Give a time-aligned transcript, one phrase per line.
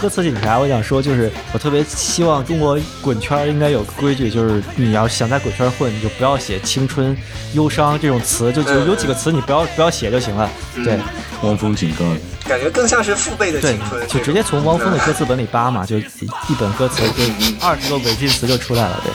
[0.00, 7.14] 歌词警察，我想说，就是我特别希望中国滚圈应该有个规矩，就是你要想在滚圈混，你就不要写青春、
[7.52, 10.48] 忧伤这种词，就有有几个词你不要不要写就行了。
[10.82, 10.98] 对，
[11.42, 12.04] 汪峰警告，
[12.48, 17.22] 感觉更像是父辈的青春，，就直接从汪峰的歌词本里扒嘛，就一本歌词就
[17.60, 18.98] 二十个违禁词就出来了。
[19.04, 19.12] 对，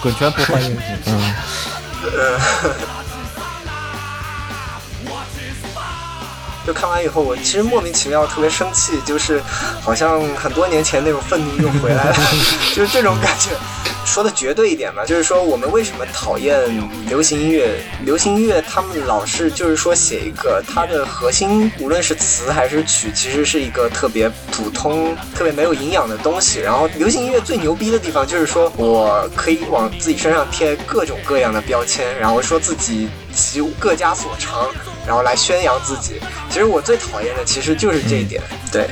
[0.00, 0.74] 滚圈不欢迎，
[1.04, 1.34] 嗯。
[6.66, 9.40] 就看完以后，我其实莫名其妙特别生气，就是
[9.82, 12.16] 好像很多年前那种愤怒又回来了，
[12.74, 13.50] 就是这种感觉。
[14.04, 16.60] 说的绝对一点吧，就是说我们为什么讨厌
[17.08, 17.80] 流行音乐？
[18.04, 26.58] 流行音乐他们老是就是说写一个它的核心，无论是词还是曲，其实是一个特别普通、特别没有营养的东西。
[26.58, 34.68] 然后流行音乐最牛逼的地方就是说我可以往自己身上贴各种各样的标签，然后说自己其各家所长，
[35.06, 36.20] 然后来宣扬自己。
[36.48, 38.88] 其实我最讨厌的其实就是这一点，对。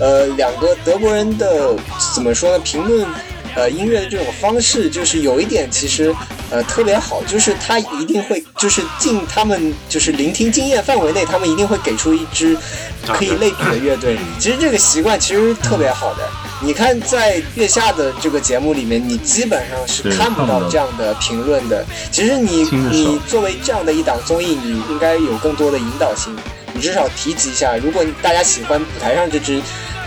[0.00, 1.76] 呃，两个德国人的
[2.12, 2.58] 怎么说呢？
[2.64, 3.06] 评论
[3.54, 6.12] 呃音乐的这种方式，就是有一点其实
[6.50, 12.58] 呃特别好，就是他一定会就是进他们就是聆听经验范围内，他们一定会给出一支
[13.06, 14.18] 可以类比的乐队。
[14.40, 16.28] 其实这个习惯其实特别好的。
[16.64, 21.84] 你看，在月下的这个节目里面，你基本上是看不到到这样的评论的。
[22.10, 26.32] 其实你你作为这样的一档综艺，你应该有更多的引导性。
[26.74, 29.60] 你至少提及一下，如果大家喜欢舞台上这支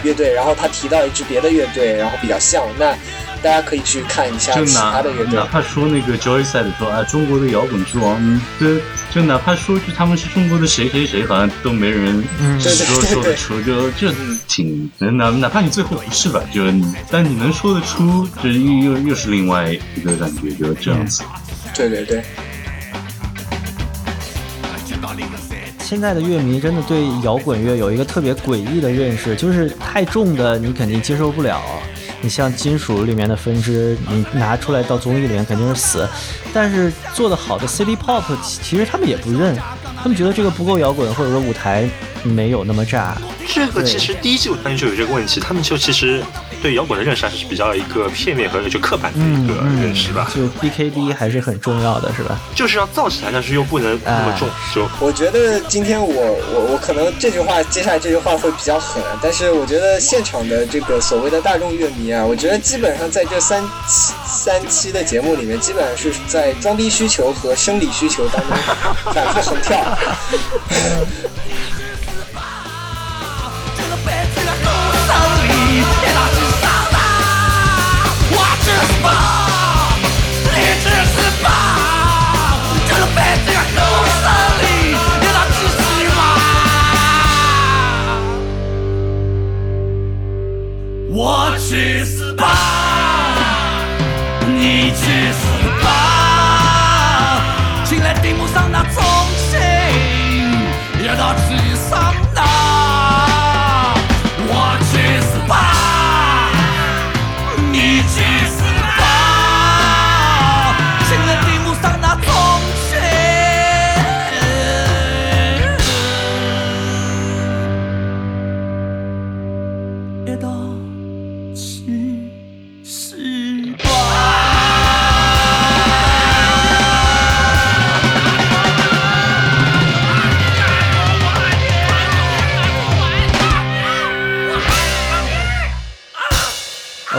[0.04, 2.92] 乐队，然后他提到一支别的乐队，然后比较像，那
[3.42, 5.46] 大家可以去看一下其他的乐队哪。
[5.46, 8.82] 怕说那个 Joyside 说啊，中国的摇滚之王，嗯对，
[9.14, 12.72] 就哪怕说句他们是中国的谁谁谁，好像都没人嗯说
[13.04, 14.12] 说得出，就就
[14.48, 16.64] 挺哪哪怕你最后不是吧，就
[17.12, 21.24] 但你能说得出，这又又又是另外一个感觉，就这样子。
[21.76, 22.24] 对对对，
[25.86, 31.62] 现在的乐迷真的对摇滚乐有一个特别诡异的认识，就是太重的你肯定接受不了。
[32.22, 36.10] 你像金属里面的分支，你拿出来到综艺里面肯定是死。
[36.52, 39.56] 但是做的好的 City Pop，其实他们也不认，
[40.02, 41.88] 他们觉得这个不够摇滚，或者说舞台
[42.26, 43.18] 没有那么炸。
[43.48, 46.22] 这个其实第一季我发现就有这个问题，他们就其实
[46.62, 52.38] 对摇滚的认识还是比较一个片面和就刻板的一个认识吧，就 BKD 还是很重要的，是吧？
[52.54, 68.58] 就是要造起来，但是又不能那么重，就我觉得今天我我我可能这句话接下来这句话会比较狠，但是我觉得现场的这个所谓的大众乐迷啊，我觉得基本上在这三期三期的节目里面，基本上是在装逼需求和生理需求当中
[69.14, 69.98] 反复横跳。
[98.56, 99.04] 上那中
[99.50, 99.60] 心，
[101.04, 102.15] 也到去上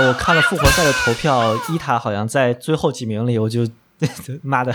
[0.09, 3.67] 我看了复活赛的投票，伊塔好像在最后几名里， 我就
[4.43, 4.71] 妈的，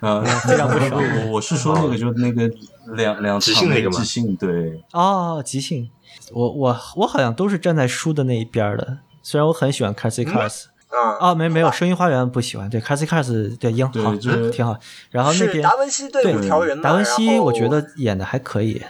[0.00, 2.50] 啊，非常不爽我我是说那个，就那个
[2.94, 5.88] 两两即场兴那个吗即兴对，哦，即兴，
[6.32, 14.78] 我我我好像都是站在输的那一边的，虽然我很喜欢 Carsy Cars，、啊，哦，没没有，声音花园不喜欢，对 Carsy Cars 对英好，对就是嗯挺好。
[15.10, 16.82] 然后那边达文西对对五条人？
[16.82, 18.82] 达文西，我觉得演的还可以，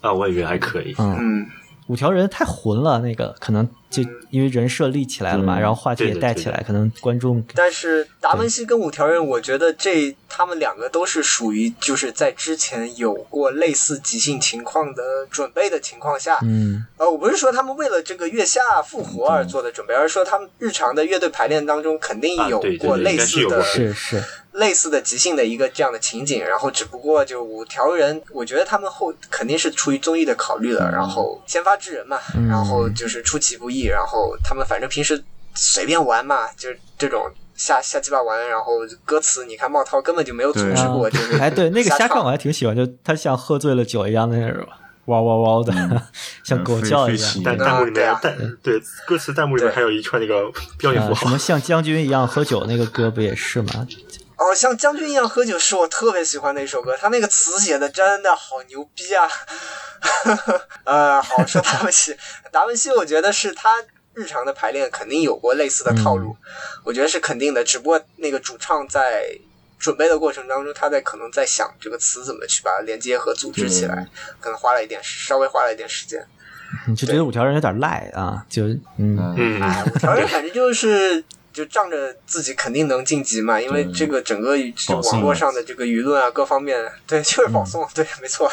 [0.00, 0.94] 啊，我也觉得还可以。
[0.98, 1.46] 嗯，嗯。
[1.92, 16.86] 五条人太混了，那个可能就因为人设立起来了嘛，对然后话题也对对对带起来，可能观众但是达文西跟五条人，我觉得这他们两个都是属于就是在之前有过类似即兴情况的准备的情况下，嗯。
[16.96, 32.46] 呃，我不是说他们为了这个月下复活而做的准备，而是说他们日常的乐队排练当中肯定有啊对对过类似的、是是，类似的即兴的一个这样的情景，然后只不过就五条人，我觉得他们后肯定是出于综艺的考虑了，然后先发制人嘛，嗯。
[32.48, 35.22] 然后就是出其不意，然后他们反正平时
[35.54, 38.72] 随便玩嘛，就是这种瞎瞎鸡巴玩，然后
[39.04, 44.66] 歌词你看茂涛根本就没有组织过，就是哎对，那个瞎瞎唱我还挺喜欢，就他像喝醉了酒一样的那种。
[45.06, 45.72] 哇哇哇的，
[46.44, 47.42] 像狗叫一样。
[47.58, 48.20] 弹幕里对啊。
[48.22, 50.44] 面弹对歌词弹幕里面还有一串那个
[50.78, 53.84] 标点符号，什么，像将军一样喝酒那个歌不也是吗？
[54.36, 59.28] 哦，像将军一样喝酒是我特别喜欢的一首歌，他那个词写的真的好牛逼啊！
[60.84, 62.16] 呃，好说达文西，
[62.50, 63.68] 达文西，我觉得是他
[64.14, 66.36] 日常的排练肯定有过类似的套路，
[66.84, 69.38] 我觉得是肯定的，只不过那个主唱在
[69.78, 74.08] 准备的过程当中，他在可能在想这个词怎么去把它连接和组织起来，
[74.40, 76.26] 可能花了一点稍微花了一点时间。
[76.86, 78.64] 你就觉得五条人有点赖啊，就
[78.96, 84.56] 嗯嗯，嗯，哎，五条人反正就是就仗着自己肯定能晋级嘛，因为这个整个
[84.88, 88.48] 网络上的这个舆论啊，各方面，对，就是保送，对，没错。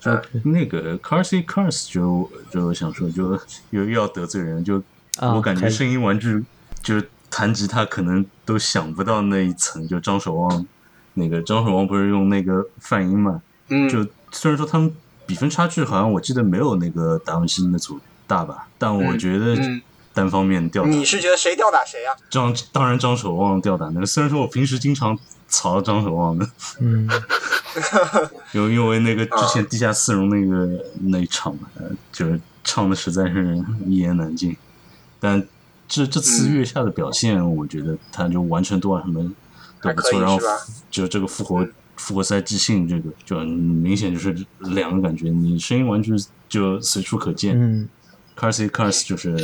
[0.00, 0.12] 就
[0.50, 3.32] 那个 Carsy Cars 就就想说，就
[3.70, 4.78] 又又要得罪人，就
[5.18, 6.44] 啊我感觉声音玩具
[6.82, 10.66] 就弹吉他可能都想不到那一层，就张守望
[11.14, 14.94] 那个张守望不是用那个泛音嘛，嗯，就虽然说他们
[15.26, 17.98] 比分差距好像我记得没有那个达文西那组
[18.28, 19.82] 大吧，但我觉得嗯
[20.16, 22.16] 单方面吊打你是觉得谁吊打谁啊？
[22.30, 25.16] 张当然张守望吊打那个，虽然说我平时经常
[25.46, 26.48] 槽张守望的，
[26.80, 27.06] 嗯，
[28.52, 34.56] 因 为因为那个之前地下丝绒那个那一场嘛，呃就是唱的实在是一言难尽。
[35.20, 35.46] 但
[35.86, 39.22] 这这次月下的表现，我觉得他就完成度啊什么
[39.82, 40.38] 都不错，然后
[40.90, 45.28] 就这个复活复活赛即兴这个，就很明显就是两个感觉。
[45.28, 46.18] 你声音完全
[46.48, 47.88] 就随处可见、嗯
[48.34, 49.36] ，c a r s y Cars 就是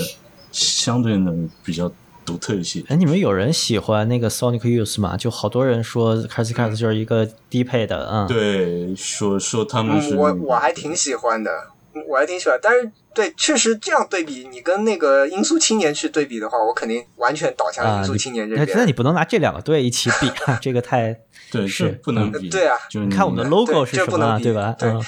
[0.52, 1.32] 相对呢
[1.64, 1.90] 比较
[2.24, 2.84] 独特一些。
[2.88, 5.16] 哎，你们有人喜欢那个 Sonic Youth 吗？
[5.16, 11.50] 就好多人说 c a r s y Cars 就是一个低配的，嗯，对，说说他们是、嗯，我我还挺喜欢的，
[11.94, 12.58] 嗯我还挺喜欢。
[12.62, 18.66] 但是对，确实这样对比，你跟那个音速青年去对比的话，我肯定完全倒向啊，音速青年这边。
[18.68, 21.18] 那那你不能拿这两个队一起比 啊，这个太
[21.50, 24.74] 对是不能比，对啊就是你看我们的 logo 是什么啊，这不能比对吧？
[24.78, 25.02] 对嗯，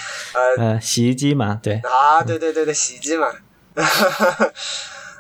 [0.58, 3.28] 呃呃，洗衣机嘛，对，啊，对对对对，洗衣机嘛。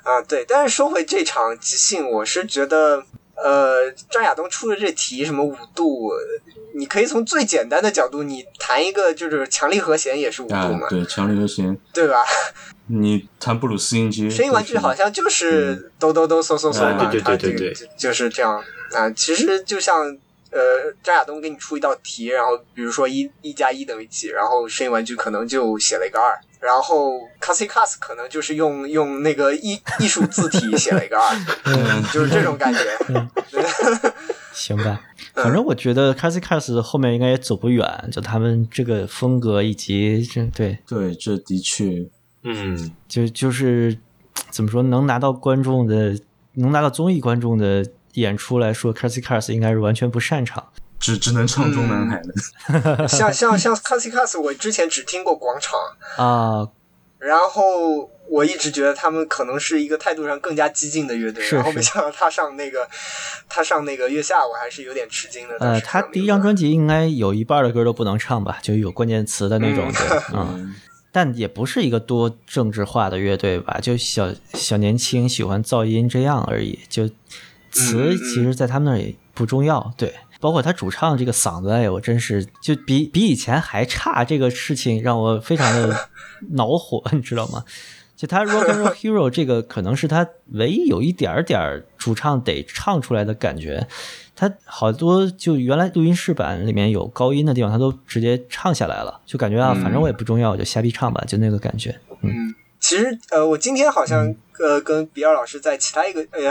[0.04, 3.02] 啊，对，但是说回这场即兴，我是觉得，
[3.34, 6.12] 呃，张亚东出的这题什么五度，
[6.74, 12.22] 你可以从最简单的角度，你弹一个就是强力和弦也是五度啊嘛，，对，强力和弦，对吧？
[12.86, 18.62] 你弹布鲁斯音阶，声音玩具好像就是哆哆哆嗦嗦嗦嘛，哎对对它这个对对对就就是这样
[18.92, 19.10] 啊。
[19.12, 20.04] 其实就像
[20.50, 32.80] 呃张亚东给你出一道题，然后比如说一一加一等于几，然后声音玩具可能就写了一个二，然后 c a s i c a s 可能就是用用那个艺艺术字体写了一个二，嗯就是这种感觉。
[34.54, 34.98] 行吧。
[35.34, 42.08] 反正我觉得 c a s i c a s 后面应该也走不远，就他们这个风格以及这对，对，这的确，
[42.44, 43.98] 嗯，就就是
[44.50, 46.18] 怎么说，能拿到观众的，
[46.54, 47.84] 能拿到综艺观众的
[48.14, 50.64] 演出来说 c a s i c a s 应该是完全不擅长。
[51.04, 53.04] 只只能唱中南海了。
[53.06, 55.78] 像像像 c a s i c a s 我之前只听过广场，
[56.16, 56.66] 啊，
[57.18, 62.88] 然后我一直觉得他们可能是一个态度上更加激进的乐队，是是然后没想到他上那个
[63.50, 65.54] 他上那个月下，我还是有点吃惊的。
[65.60, 70.74] 呃，他第一张专辑应该有一半的歌都不能唱吧，就有关键词的那种， 嗯对，嗯。
[71.12, 76.80] 但也不是一个多政治化的乐队吧，就小小年轻喜欢噪音这样而已。
[76.88, 77.06] 就
[77.70, 80.12] 词其实，在他们那儿也不重要，对。
[80.44, 85.96] 包括他主唱这个嗓子，哎，我真是就比比以前还差，这个事情让我非常的
[86.50, 87.64] 恼火， 你知道吗？
[88.14, 93.88] 就他 Rock and Roll Hero 这个可能是他唯一有一点点儿主唱得唱出来的感觉，
[94.36, 101.98] 他好多就原来录音室版里面有高音的地方，他都直接唱下来了，就感觉啊，反正我也不重要，我就瞎逼唱吧，就那个感觉。
[102.20, 106.42] 嗯，其实呃，我今天好像嗯呃跟比尔老师在其他一个呃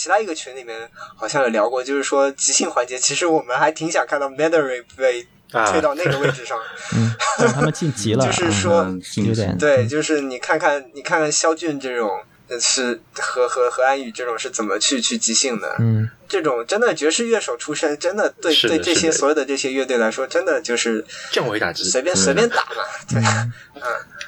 [0.00, 6.58] 其他一个群里面好像有聊过，就是说即兴环节，其实我们还挺想看到 Madary 被啊推到那个位置上。
[6.96, 12.08] 嗯，但是他们晋级了， 就是说嗯，有点对，就是你看看你看看肖俊这种。
[12.50, 15.76] 呃是和和和安宇这种是怎么去去即兴的？
[15.78, 22.82] 嗯，这种真的爵士乐手出身，真的对的对这些所有的这些乐队来说，真的就是降维打击，随便随便打嘛。
[23.08, 23.52] 对，嗯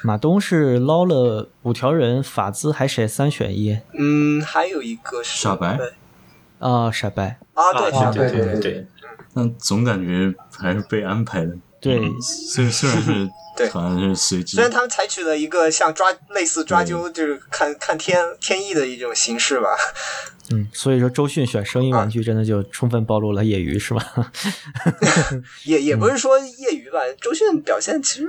[0.04, 5.92] 马东是捞了五条人，法兹还是三选一嗯，还有一个是傻白对
[6.58, 6.90] 啊？
[6.90, 8.86] 傻白，啊，对啊，对对对对，
[9.34, 11.52] 但总感觉还是被安排的。
[11.82, 19.68] 对，虽虽然是 对好像是随机虽，然他们采取了一个像抓类似抓阄，就是看看天天意的一种形式吧。
[20.50, 24.32] 嗯，所以说周迅选声音玩具真的就充分暴露了业余是吧？
[25.64, 28.28] 也也不是说业余吧，周迅表现其实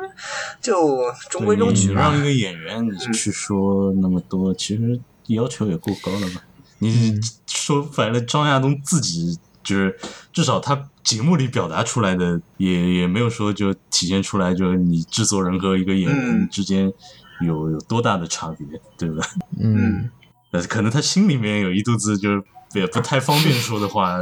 [0.61, 2.19] 就中规中矩吧你让。
[2.19, 6.43] 一个演员你去说那么多，其实要求也够高了吧？
[6.79, 9.97] 你说白了，张亚东自己就是
[10.31, 16.49] 至少他节目里表达出来的也也没有说就体现出来，就是你制作人和一个演员嗯。
[16.49, 16.91] 之间
[17.41, 18.65] 有有多大的差别，
[18.97, 19.25] 对吧？
[19.59, 20.09] 嗯，
[20.51, 24.21] 呃，可能他心里面有一肚子就是也不太方便说的话，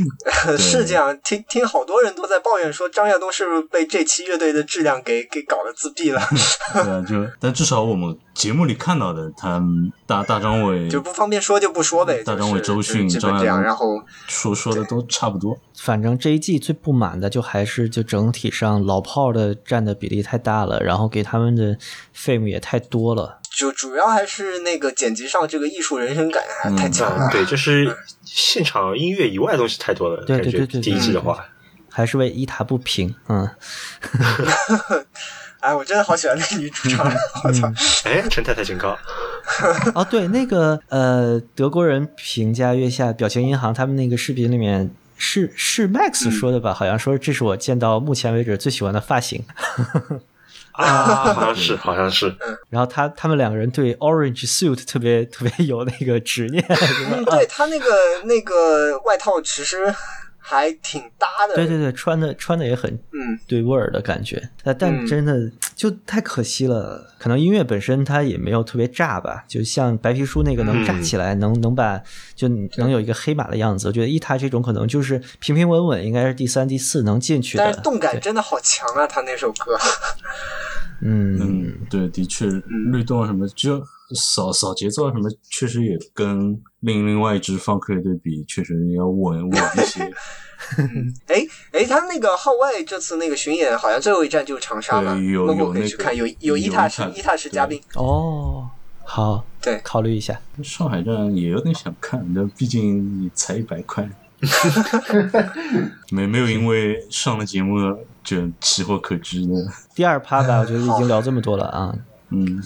[0.58, 6.20] 是这样，听听好多人都在抱怨说张亚东是不是被这期乐队的质量给给搞得自闭了，
[6.72, 9.62] 对啊，就但至少我们节目里看到的，他
[10.06, 12.22] 大大张伟就不方便说就不说呗。
[12.24, 15.58] 大张伟、周迅、就基本这样，张亚东然后说说的都差不多。
[15.76, 21.76] 反正这一季最不满的就还是就整体上老炮儿的占的比例太大了，然后给他们的
[22.16, 23.37] fame 也太多了。
[23.56, 27.28] 就主要还是那个剪辑上这个艺术人生感还太强了。
[27.28, 30.24] 嗯，对，就是现场音乐以外的东西太多了。
[30.24, 31.44] 对感觉对对对第一季的对话，
[31.90, 33.48] 还是为伊塔不平，嗯，
[35.60, 37.04] 哎，我真的好喜欢那个女主唱，
[37.42, 37.72] 我操！
[38.04, 38.96] 哎，陈太太警告，
[39.94, 46.72] 哦，对，那个呃，德国人评价月下表情银行他们那个视频里面是是 Max 说的吧？
[46.72, 49.44] 好像说这是我见到目前为止最喜欢的发型。
[50.78, 52.32] 啊， 好像是，好像是，
[52.70, 56.64] 然后他他们两个人对 Orange Suit 特别特别有那个执念，
[57.12, 57.86] 嗯，对他那个
[58.24, 59.92] 那个外套其实
[60.48, 61.54] 还挺搭的。
[61.54, 67.14] 对对对，穿的穿的也很嗯，对味儿的感觉，但真的就太可惜了。
[67.18, 72.00] 可能音乐本身它也没有特别炸吧，就像白皮书那个能炸起来，能能把
[72.34, 73.88] 就能有一个黑马的样子。
[73.88, 77.64] 我觉得一他这种可能就是平平稳稳，应该是第三、第四能进去的。
[77.64, 79.76] 但是动感真的好强啊，他那首歌。
[81.02, 82.46] 嗯嗯，对，的确，
[82.90, 83.84] 律动啊什么，就
[84.14, 90.02] 扫扫节奏啊什么，确实也跟另另外一支放克乐队比，确实要稳稳一些。
[91.28, 98.68] 哎哎，他那个号外这次那个巡演，好像最后一站就是长沙嘛，对有孟有那个获可以去看，有有有伊塔是伊塔伊塔是嘉宾，哦，
[99.04, 100.38] 好，对考虑一下。
[100.62, 104.10] 上海站也有点想看，但毕竟你才一百块，
[106.10, 107.78] 没没有因为上了节目
[108.24, 109.54] 就奇货可居的。
[109.94, 111.94] 第二趴吧，我觉得已经聊这么多了啊。
[112.30, 112.62] 嗯，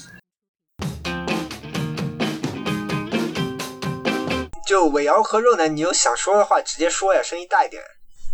[4.72, 7.82] 就尾摇和肉男，你有想说的话直接说呀，声音大一点。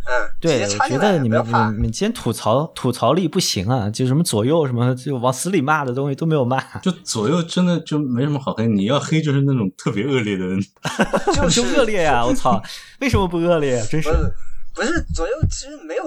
[0.07, 10.61] 嗯，对，接我觉得你们你们你今天吐槽吐槽力不行啊，就什么左右什么就往死里骂的东西都没有骂，就左右真的就没什么好黑，你要黑就是那种特别恶劣的人。
[11.35, 12.25] 就就是恶劣呀！
[12.25, 12.63] 我操，
[13.03, 13.87] 为什么不恶劣啊？
[13.91, 14.15] 真是不。
[14.15, 14.33] 是
[14.75, 16.05] 不是左右，其实没有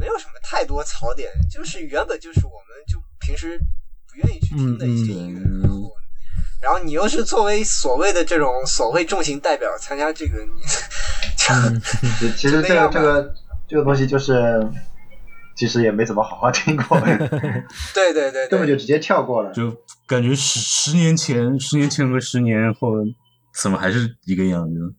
[0.00, 3.56] 没有什么太多槽点，就是原本就是我们就平时
[4.08, 5.90] 不愿意去听的一些音乐，嗯嗯
[6.60, 13.34] 然后你又是作为所谓的这种所谓重型代表参加这个，你其 其实这个这个
[13.68, 14.68] 这个东西就是，
[15.56, 16.98] 其实也没怎么好好听过，
[17.94, 19.52] 对对对对，根本就直接跳过了。
[19.52, 19.74] 就
[20.06, 22.92] 感觉十十年前、十年前和十年后
[23.60, 24.94] 怎么还是一个样子？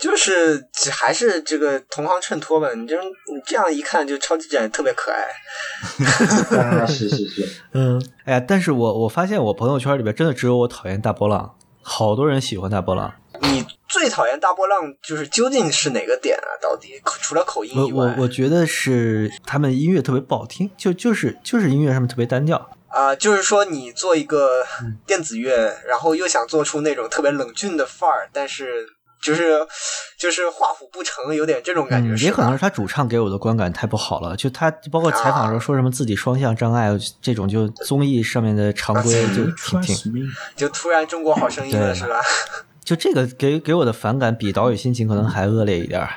[0.00, 5.24] 就是只还是这个同行衬托吧，你这你这样一看就超级展特别可爱，
[6.56, 13.12] 啊，是是是， 嗯，哎呀，但是我我发现我朋友圈里边真的只有我讨厌大波浪，好多人喜欢大波浪。
[13.40, 16.50] 你最讨厌大波浪就是究竟是哪个点啊？
[16.60, 22.70] 到底除了口音我以外我我觉得是他们音乐特别不好听，就就是就是音乐上面特别单调。
[22.88, 24.64] 啊、就是说你做一个
[25.06, 28.86] 电子乐，然后又想做出那种特别冷峻的范儿，但是
[29.20, 29.66] 就是
[30.18, 34.36] 就是画虎不成，有点这种感觉、嗯，也可能是他主唱给我的观感太不好了。
[34.36, 36.88] 就他包括采访的时候说什么自己双向障碍
[37.20, 42.20] 这种，就综艺上面的常规就 挺挺就突然中国好声音了，是吧？
[42.84, 46.10] 就这个给给我的反感比岛屿心情可能还恶劣一点儿。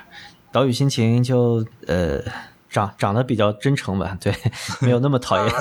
[0.53, 2.21] 岛屿心情就呃
[2.69, 4.33] 长长得比较真诚吧，对，
[4.79, 5.53] 没有那么讨厌。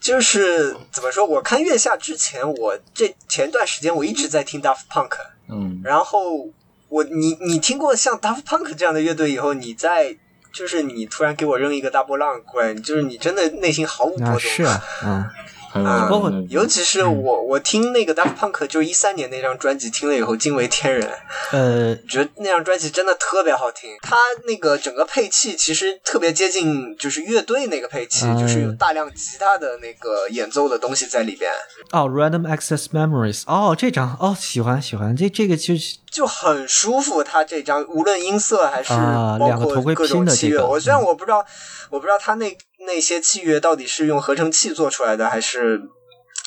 [0.00, 1.24] 就是怎么说？
[1.24, 5.10] 我看月下之前，我这前段时间我一直在听 Daft Punk，
[5.52, 6.48] 嗯，然后
[6.88, 10.16] 我你你听过像 Daft Punk 这样的乐队以后，你再
[10.52, 14.34] 就是你突然给我扔一个大波浪过来，就是你真的内心毫无波动。
[14.34, 15.24] 啊，是啊，嗯，
[15.72, 21.08] 啊包括尤其是我，我听那个 Daft Punk，就是一三年那张专辑，听了以后惊为天人，
[21.52, 23.90] 呃，觉得那张专辑真的特别好听。
[24.02, 31.50] 它那个整个配器其实特别接近，就是乐队那个配器，嗯就是有大量吉他的那个演奏的东西在里边，
[31.92, 37.22] 哦，Random Access Memories，哦，这张哦，喜欢喜欢，这这个就是就很舒服。
[37.22, 41.04] 它这张无论音色还是啊包两个头盔括各种器乐，拼的这个我虽然嗯。
[41.04, 41.44] 我不知道，
[41.90, 45.82] 我不知道它那那些器乐到底是用合成器做出来的，还是。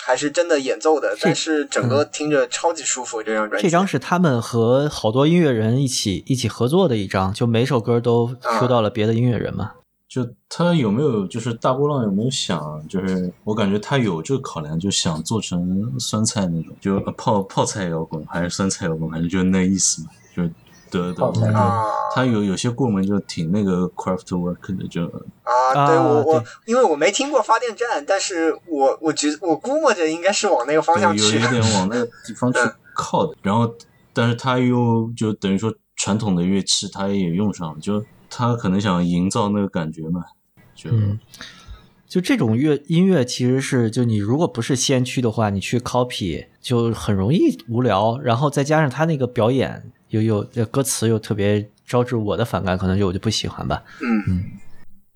[0.08, 3.24] 还是真的演奏的，但是整个听着超级舒服。
[3.24, 9.72] 这张专辑，嗯这张是他们和好多音乐人一起一起合作的一张，就每首歌都 Q 到了别的音乐人嘛。
[10.08, 20.44] 就他有没有就是大波浪有没有想，就是我感觉他有这个考量，就想做成酸菜那种，就呃泡泡菜摇滚还是酸菜摇滚，反正就那意思嘛，就
[20.90, 21.84] 得的泡，菜啊。
[22.14, 25.06] 他有有些过门就挺那个 Craftwork 的，就
[25.44, 31.40] 啊，对啊我我因为我没听过发电站，但是我我觉我估摸着应该是往那个方向去。
[31.40, 32.60] 有点往 那个地方去
[32.94, 33.36] 靠的。
[33.42, 33.74] 然后，
[34.14, 40.24] 但是他又就等于说传统的乐器他也用上了，就他可能想营造那个感觉嘛，
[40.76, 41.20] 就、嗯。
[42.08, 53.84] 就这种乐音乐其实是，就你如果不是先驱的话，你去 copy 就很容易无聊，然后再加上他那个表演又又这歌词又特别招致我的反感，可能就我就不喜欢吧。
[54.02, 54.44] 嗯嗯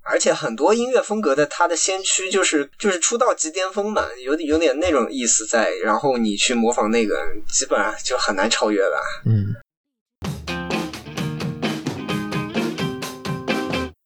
[0.01, 7.15] 而且很多音乐风格的它的先驱就是就是出道即巅峰嘛，有有点那种意思在，然后你去模仿那个，
[7.47, 8.99] 基本上就很难超越了。
[9.25, 9.53] 嗯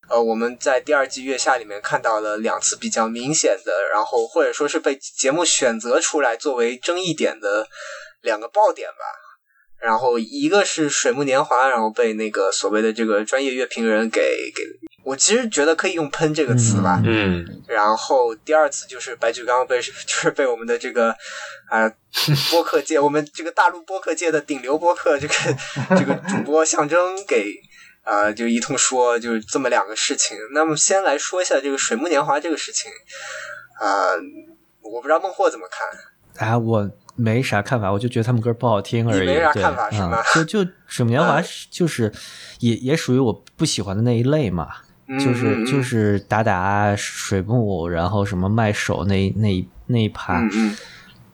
[0.10, 7.68] 呃，我们在第二季月下里面看到了两次比较明显的，然后或者说是被节目选择出来作为争议点的
[8.22, 9.23] 两个爆点吧。
[9.84, 14.22] 然后一个是水木年华，然后被那个所谓的这个专业乐评人给
[14.56, 14.64] 给，
[15.04, 17.02] 我其实觉得可以用“喷”这个词吧。
[17.06, 21.10] 嗯，然后第二次就是白举纲被 就是被我们的这个
[21.70, 21.94] 啊、呃
[22.50, 25.34] 播客界，我们这个大陆播客界的顶流播客这个
[25.98, 27.54] 这个主播象征给
[28.06, 30.38] 呃就一通说，就是这么两个事情。
[30.54, 32.90] 那么先来说一下这个水木年华这个事情，
[33.82, 34.16] 啊、
[34.82, 36.48] 我不知道孟获怎么看。
[36.48, 39.28] 啊，我没啥看法，我就觉得他们歌不好听而已。
[39.28, 42.12] 没啥对看法是吗嗯就就水木年华就是
[42.60, 44.68] 也也属于我不喜欢的那一类嘛。
[45.20, 50.76] 就是就是打打水木，然后什么卖手那那一那一趴，嗯嗯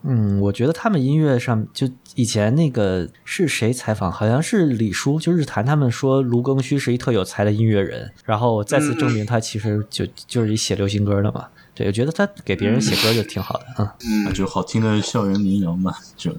[0.02, 11.46] 嗯，我觉得他们音乐上就以前那个是谁采访，好像是李叔，就日坛他们说卢庚戌是一特有才的音乐人，然后再次证明他其实就就是一写流行歌的嘛。
[11.80, 13.88] 对，我觉得他给别人写歌就挺好的，嗯。
[14.04, 14.26] 嗯。
[14.26, 16.30] 啊就好听的校园民谣嘛，就。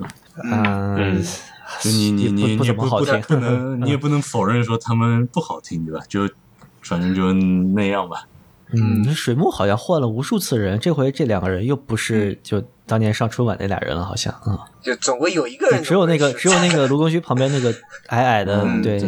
[0.43, 1.23] 嗯嗯，
[1.81, 6.03] 就你你也不不你你不怎么好听，不不能你也不能否认说他们不好听，对吧？
[6.07, 6.29] 就
[6.81, 7.33] 反正就
[7.73, 8.27] 那样吧。
[8.73, 11.97] 嗯，水木好像换了无数次人，这回这两个人又不嗯。
[11.97, 17.73] 是就当年上春晚那俩人了，好像，嗯，就总归有一个人只有那个只有那个卢庚戌旁边那个
[18.07, 18.99] 矮矮的，嗯，对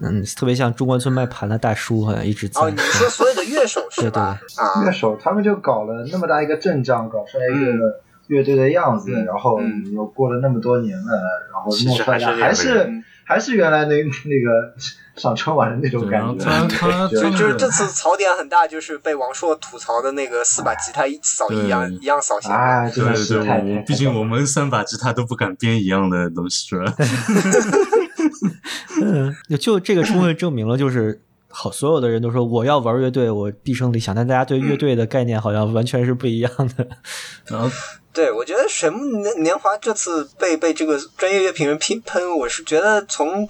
[0.00, 2.60] 嗯，特别像中关村卖盘的大叔，好像一直在。
[2.60, 4.40] 哦，你说 所有的乐手是吧？
[4.56, 11.12] 啊乐，手他们就搞了那么大一个阵仗，搞出来一个乐队的样子，嗯然后嗯又过了那么多年了，
[11.52, 12.90] 然后其实弄出来还是还是
[13.24, 14.74] 还是原来那那个
[15.16, 16.44] 上春晚的那种感觉。
[16.44, 22.56] 他他就就是这次槽点很大，就是被王朔吐槽的那个四把吉他一扫一样一样扫弦嘛。
[22.56, 26.94] 哎，真的对对，是太我毕竟我们三把吉他都不敢编一样的东西，是吧？
[29.02, 36.88] 嗯，就这个充分证明了，就是好，所有的人都说我要玩乐队，我毕生理想，但大家对乐队的概念好像完全是不一样的。
[37.46, 37.70] 然后
[38.12, 43.48] 对，我觉得水木年年华这次被被这个专业乐评人批喷，我是觉得从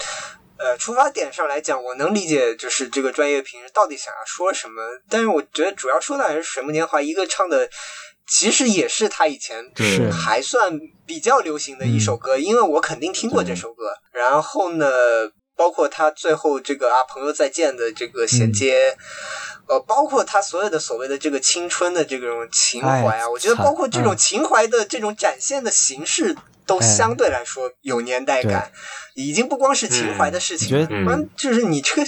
[0.56, 7.68] 呃出发点上来讲，我能理解就是这个专业评人到底想要说什么，但是我觉得主要说的还是水木年华一个唱的。
[8.28, 10.10] 其实也是他以前是。
[10.10, 13.94] 还算比较流行的一首歌，因为我肯定听过这首歌。
[14.12, 14.86] 然后呢，
[15.56, 18.96] 包括他最后这个啊朋友再见的这个衔接，
[19.66, 24.16] 呃，包括他所有的所谓的这个青春的这种情怀啊，哎我觉得包括这种嗯。
[24.16, 26.36] 情怀的这种展现的形式，
[26.66, 26.86] 都哎。
[26.86, 28.70] 相对来说有年代感，
[29.14, 31.28] 已经不光是情怀的事情了，嗯。
[31.36, 32.04] 就是你这个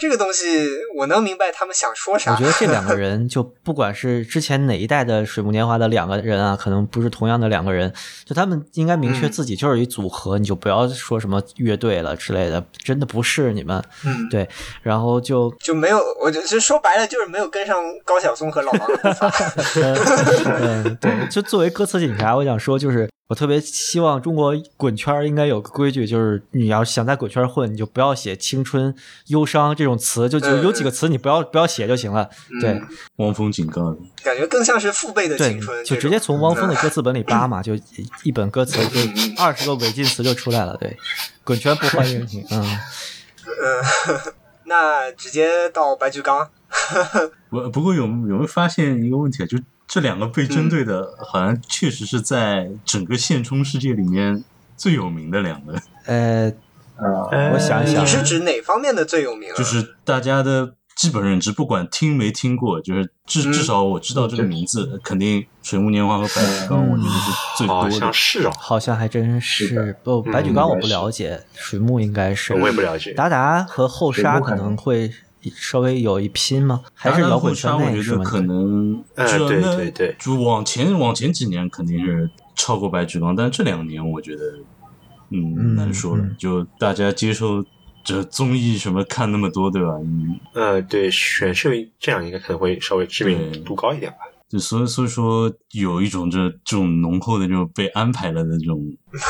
[0.00, 2.32] 这个东西，我能明白他们想说啥。
[2.32, 7.92] 我觉得这两个 人，就不管是之前哪一代的水木年华的两个人啊，可能不是同样的两个人，
[8.24, 13.84] 就他们应该明确嗯自己就是一组合，你就不要说什么乐队了之类的，真的不是你们。
[14.06, 14.48] 嗯，对，
[14.82, 19.30] 然后就就没有，我就就说白了，就是没有跟上高晓松和老王的步伐。
[20.60, 28.92] 嗯，对，就作为歌词警察，我想说，就是我特别希望中国滚圈儿应该有个规矩，就是你要想在滚圈儿混，你就不要写青春、
[29.28, 32.28] 忧伤这种词，就就有几个词你不要不要写就行了。
[32.60, 32.88] 对嗯
[33.18, 37.82] 汪峰警告的，感觉更像是父辈的青春，，就直接从汪峰的歌词本里扒嘛，就一
[38.24, 39.00] 一本歌词就
[39.40, 40.76] 二十个违禁词就出来了。
[40.78, 40.96] 对，
[41.44, 42.60] 滚圈不欢迎你， 嗯。
[43.46, 46.50] 嗯，那直接到白举纲。
[47.48, 49.46] 不不过有有没有发现一个问题啊？
[49.46, 49.56] 就
[49.92, 54.44] 这两个被针对的，好像确实是在整个现充世界里面
[54.76, 55.74] 最有名的两个，
[56.06, 56.52] 呃，
[57.32, 59.56] 呃，我想一想你是指哪方面的最有名啊？
[59.56, 67.98] 就是大家的基本认知，不管听没听过，就是至嗯至少我知道这个名字，肯定水木年华和白举纲，我觉得是最好多的。
[67.98, 72.54] 像是哦，好像还真是是不，白举纲我不了解，水木应该是。
[72.54, 73.12] 我也不了解。
[73.14, 75.10] 达达和后沙可能会
[75.54, 76.82] 稍微有一拼吗？
[76.94, 78.24] 还是摇滚圈我内是吗？
[78.24, 84.42] 觉得可能，呃对对对就往前往前几年肯定是超过白举纲，但这两年我觉得，
[85.30, 86.36] 嗯，嗯难说了嗯。
[86.38, 87.64] 就大家接受
[88.04, 89.92] 这综艺什么看那么多，对吧？
[90.02, 94.18] 嗯呃，对，选秀这样应该可能会稍微知名度高一点吧。
[94.48, 98.84] 就所以所以说有一种这这种浓厚的这种被安排了的这种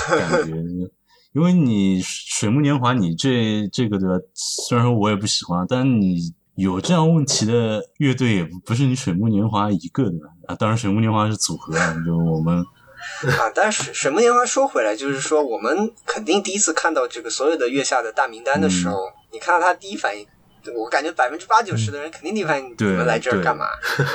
[0.08, 0.54] 感觉，
[1.32, 4.14] 因为你水木年华你这这个对吧？
[4.34, 10.26] 虽然说我也不喜欢，但你有这样问题的乐队也不不是你水木年华一个对吧？
[10.48, 12.58] 啊，当然水木年华是组合啊，就我们
[13.38, 18.96] 啊，但是水水木年华说回来，就是说我们肯定第一次看到这个所有的月下的大名单的时候，
[19.32, 20.26] 你看到他第一反应。
[20.74, 23.66] 我感觉百分之八九十的人肯定第一反应，你们来这儿干嘛？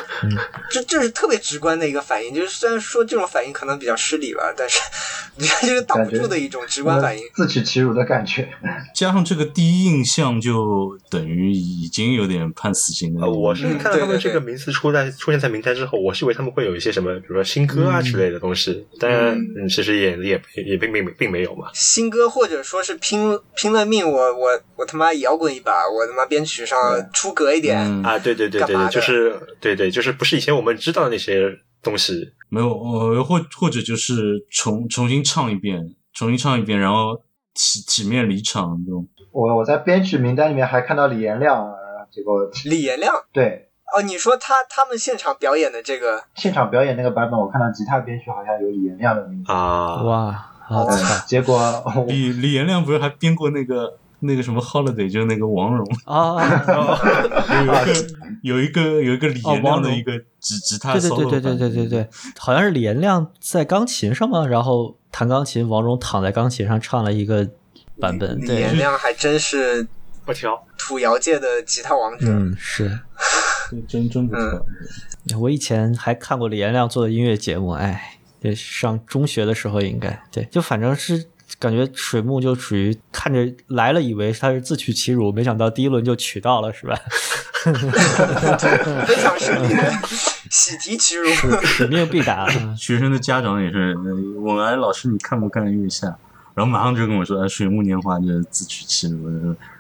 [0.72, 4.80] 这这是特别直观的一个反应，就是虽然说这种反应可能比较失礼吧，但是
[5.36, 8.50] 你看 就是挡不住的一种直观反应，自取其辱的感觉。
[8.94, 13.26] 加上这个第一印象，就等于已经有点判死刑了。
[13.26, 19.38] 呃，我是看到他们这个名字出在出现在名单之后，我是以为他们会有一些什么，比如说新歌啊之类的东西，但
[19.70, 21.70] 其实也也也并并并没有嘛。
[21.74, 26.78] 新歌或者说是拼拼了命，我我我他妈摇滚一把，我他妈编曲上
[27.14, 28.20] 出格一点啊！
[28.20, 31.50] 对对对对对，就是对对，就是不是以前我们知道的那些
[31.82, 37.16] 东西，没有呃，或或者就是重重新唱一遍，重新唱一遍，然后
[37.54, 39.08] 体体面离场这种。
[39.32, 41.74] 我我在编曲名单里面还看到李延亮，
[42.12, 50.86] 结果李延亮对哦，你说他他们现场表演的这个现场表演那个版本，我看到吉他编曲好像有李延亮的名字啊哇，嗯
[51.26, 54.00] 结果李李延亮不是还编过那个。
[54.22, 56.36] 那个什么 holiday 就是那个王蓉啊，
[57.62, 58.02] 有一个
[58.42, 67.48] 有一个有一个李延亮的一个吉吉他 solo 对对对对对对对，好像是李延亮在钢琴上吗，然后弹钢琴，王蓉躺在钢琴上唱了一个
[68.00, 68.40] 版本。
[68.40, 69.86] 李延亮还真是
[70.24, 73.00] 不挑土窑界的吉他王者，嗯，是，
[73.88, 74.66] 真真不错。
[75.40, 78.18] 我以前还看过李延亮做的音乐节目，哎，
[78.56, 81.26] 上中学的时候应该对，就反正是。
[81.60, 86.96] 感觉水木就属于看着来了，以为他是自取其辱，没想到第一轮就取到了，是吧？
[89.08, 89.76] 非常顺利，
[90.52, 91.28] 喜提其辱，
[91.64, 92.48] 使命必达。
[92.78, 93.96] 学生的家长也是
[94.38, 96.16] 我来，老师，你看不看月下？”
[96.56, 99.28] 然后马上就跟我说：“哎，水木年华就是自取其辱。”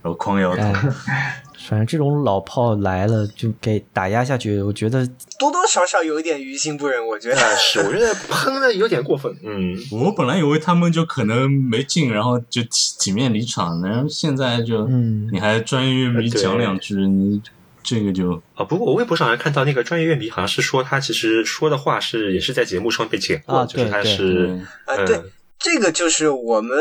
[0.01, 0.63] 然后狂摇头。
[1.57, 5.07] 反正这种老炮来了就给打压下去，我觉得
[5.39, 7.05] 多多少少有一点于心不忍。
[7.05, 9.35] 我觉得是，我觉得喷的有点过分。
[9.43, 17.41] 嗯， 我本来以为他们就可能没进，然后就体体面离场，然后现在就，嗯，你还专业乐迷讲两句，你
[17.81, 18.63] 这个就啊。
[18.63, 25.21] 不过我微博上还看到那个专业乐迷好像是说他其实说的话是也是在节目上被剪过，就是他是啊，对，
[25.57, 26.77] 这个就是我们。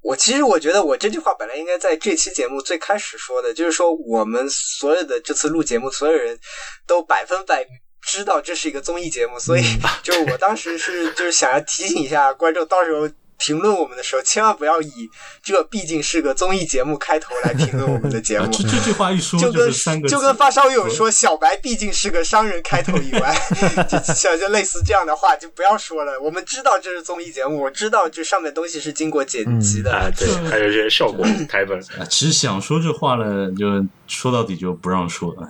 [0.00, 6.38] 我其实我觉得我这句话本来应该在这期节目最开始说的，就是说我们所有的这次录节目，所有人
[6.86, 7.66] 都百分百
[8.00, 9.62] 知道这是一个综艺节目，所以
[10.02, 13.08] 就是我当时是就是想要提醒一下观众，到时候。
[13.38, 15.08] 评论我们的时候，千万不要以
[15.42, 18.46] 这毕竟是个综艺节目开头来评论我们的节目。
[18.50, 23.34] 这 这句话一说，就跟三个就跟发烧友说小白毕竟是个商人开头以外，
[23.88, 26.20] 就像就类似这样的话就不要说了。
[26.20, 31.78] 我们知道这是综艺节目，我知道这上面东西是经过剪辑的，啊，对，还有这些效果台本。
[31.98, 35.48] 啊，其实想说这话呢，就说到底就不让说了。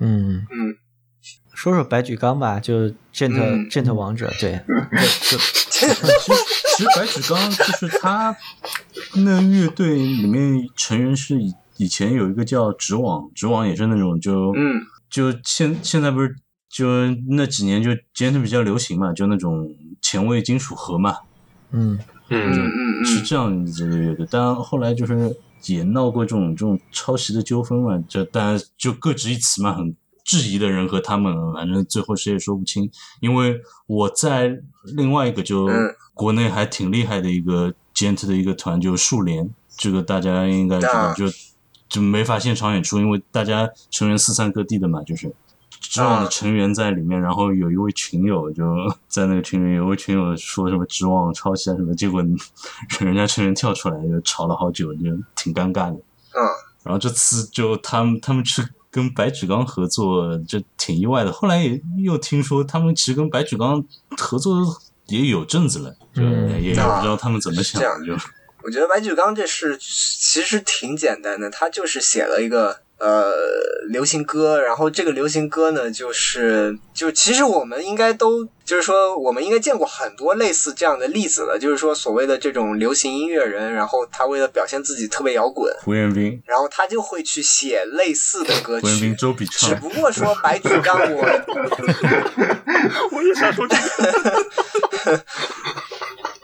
[0.00, 0.76] 嗯嗯。
[1.54, 4.58] 说说白举纲吧，就 Gent Gent 王者，对，
[6.76, 8.36] 其实白举纲就是他
[9.16, 16.34] 那乐队里面成员是以以前有一个叫直网，直网也是那种就嗯，就现现在不是
[16.68, 16.86] 就
[17.28, 19.68] 那几年就 Gent 比较流行嘛，就那种
[20.00, 21.16] 前卫金属盒嘛，
[21.70, 29.94] 嗯嗯嗯是这样子的乐队，但后来就是也闹过这种这种抄袭的纠纷嘛，就大家就各执一词嘛，很。
[30.24, 32.90] 质疑的人和他们，反正最后谁也说不清。
[33.20, 34.60] 因为我在
[34.94, 35.68] 另外一个就
[36.14, 41.26] 国内还挺厉害的一个 Gent 的一个团，就树联，这个大家应该知道，就
[41.88, 45.34] 就没法现场演出，因为大家成员四散各地的嘛，就是
[45.80, 48.64] 知网的成员在里面，然后有一位群友就
[49.08, 52.22] 在那个群里，有位群友说什么知网抄袭啊什么，结果
[53.00, 55.00] 人家成员跳出来就吵了好久，就
[55.34, 55.94] 挺尴尬的。
[55.94, 56.40] 嗯，
[56.84, 58.62] 然后这次就他们他们去。
[58.92, 61.32] 跟白举纲合作，这挺意外的。
[61.32, 63.84] 后来也又听说，他们其实跟白举纲
[64.16, 64.54] 合作
[65.06, 66.22] 也有阵子了，就
[66.60, 67.82] 也不知道他们怎么想。
[68.04, 68.14] 就
[68.62, 72.82] 我觉得白举纲这事其实挺简单的，他就是写了一个。
[73.02, 73.32] 呃，
[73.88, 88.86] 流行歌，然后这个流行歌呢，就是就其实我们应该都就是说，我们应该见过很多类似这样的例子了，就是说所谓的这种流行音乐人，然后他为了表现自己特别摇滚，胡彦斌，然后他就会去写类似的歌曲。
[88.86, 89.68] 胡彦斌、周笔畅。
[89.70, 91.24] 只不过说白举纲，我
[93.10, 95.24] 我也想说这个。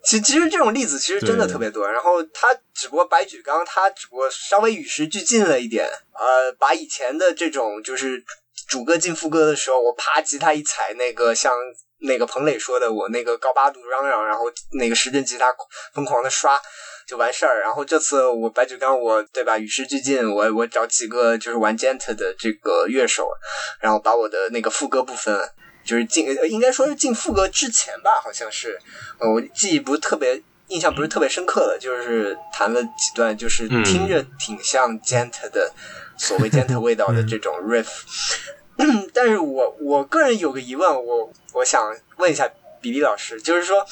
[0.08, 8.24] 其其实这种例子其实真的特别多，然后他只不过白举纲他只不过稍微与时俱进了一点，呃，把以前的这种就是
[8.66, 11.54] 主歌进副歌的时候，我啪吉他一踩，那个像
[11.98, 15.54] 那个彭磊说的，我那个高八度嚷嚷，然后那个时针吉他
[15.92, 16.58] 疯狂的刷。
[17.06, 23.30] 就完事儿，然后这次我白举纲我对吧与时俱进，我我找几个就是玩 gent 的这个乐手，
[23.80, 25.48] 然后把我的那个副歌部分
[25.88, 28.78] 就是进，呃应该说是进副歌之前吧，好像是，
[29.18, 35.72] 呃，我记忆不是特别，印象不是特别深刻的，就是弹了几段，就是嗯听着挺像 gent 的
[36.18, 37.86] 所谓 gent 味道的这种 riff，
[39.14, 42.46] 但是我我个人有个疑问，我我想问一下
[42.82, 43.86] 比利老师，就是说。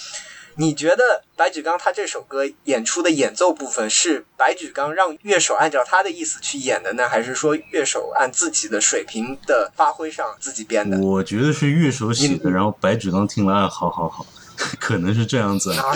[0.58, 10.98] 你觉得白举纲他这首歌演出的演奏部分是白举纲让乐手按照他的意思去演的呢，还是说乐手按自己的水平的发挥上自己编的？
[10.98, 14.24] 我觉得是乐手写的，然后白举纲听了，啊，好好好，
[14.80, 15.84] 可能是这样子啊。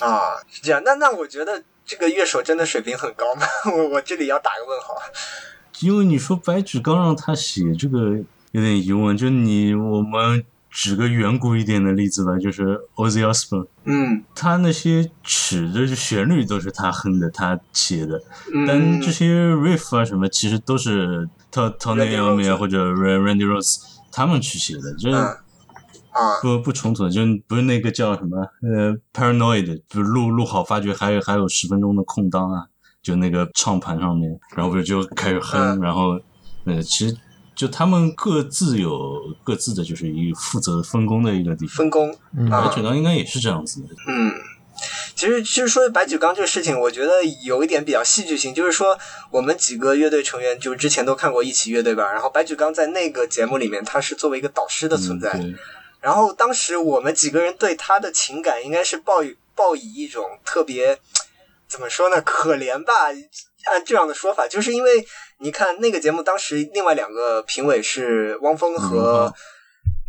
[0.00, 0.82] 啊，是这样。
[0.84, 3.46] 那那我觉得这个乐手真的水平很高吗？
[3.74, 4.94] 我我这里要打个问号。
[5.80, 8.18] 因为你说白举纲让他写这个
[8.52, 10.44] 有点疑问，就你我们
[10.76, 14.22] 举个远古一点的例子吧，就是 Ozzy Osbourne，嗯。
[14.34, 18.20] 他那些曲的旋律都是他哼的，他写的，
[18.66, 23.78] 但嗯这些 riff 啊什么，其实都是 Tony Iommi 啊或者 Randy Rose
[24.12, 25.16] 他们去写的，就是
[26.42, 32.66] 不不冲突的，就不是那个叫什么呃 Paranoid，就录录好发觉还有还有十分钟的空档啊，
[33.02, 35.80] 就那个唱盘上面，然后不是就开始哼，嗯。
[35.80, 36.20] 然后
[36.64, 37.16] 呃其实
[37.56, 42.50] 就他们各自有各自的就是一负责分工的一个地方，分工嗯。
[42.50, 42.68] 啊。
[42.68, 44.32] 白举纲应该也是这样子的，嗯。
[45.14, 48.98] 其实，其实说白举纲这个事情，我觉得有一点比较戏剧性，就是说
[49.30, 55.56] 我们几个乐队成员，就之前都看过一起乐队吧，然后白举纲在那个节目里面，他是作为一个导师的存在，嗯
[56.02, 60.98] 然后当时我们几个人对他的情感应该是抱以抱以一种特别
[61.66, 62.92] 怎么说呢，可怜吧，
[63.72, 65.06] 按这样的说法，就是因为
[65.40, 69.32] 你看那个节目当时另外两个评委是汪峰和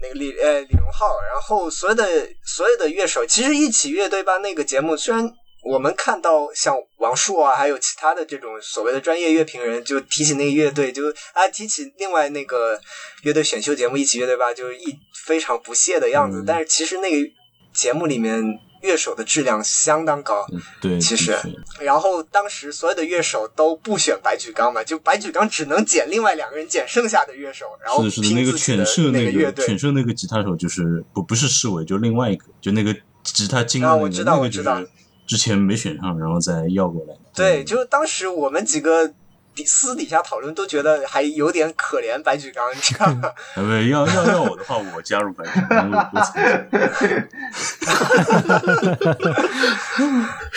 [0.02, 2.06] 那个李呃李荣浩，然后所有的
[2.44, 5.34] 所有的乐手，其实一起乐队吧那个节目虽然。
[5.64, 12.80] 我们看到像王树啊，还有其他的这种所谓的专业乐评人，就提起那个乐队，就啊提起另外那个
[13.24, 16.40] 乐队选秀节目一起乐队吧，就是一非常不屑的样子。
[16.42, 17.30] 嗯但是其实那个
[17.74, 18.42] 节目里面
[18.82, 21.38] 乐手的质量相当高，嗯对，其实
[21.80, 29.32] 然后当时所有的乐手都不选白举纲嘛，就白举纲只能捡另外两个人捡剩下的乐手，然后是，是的，那个犬舍那。
[29.32, 34.90] 个犬舍那个吉他手就是不不是世伟，就另外一个，就那个吉他精的那个，啊我知道那个就我知道是
[35.28, 37.20] 之前没选上，然后再要过来的。
[37.36, 39.14] 对，嗯就是当时我们几个
[39.58, 43.32] 底私底下讨论都觉得还有点可怜白举纲，你知道吗？
[43.90, 45.92] 要要要我的话，我加入白举纲。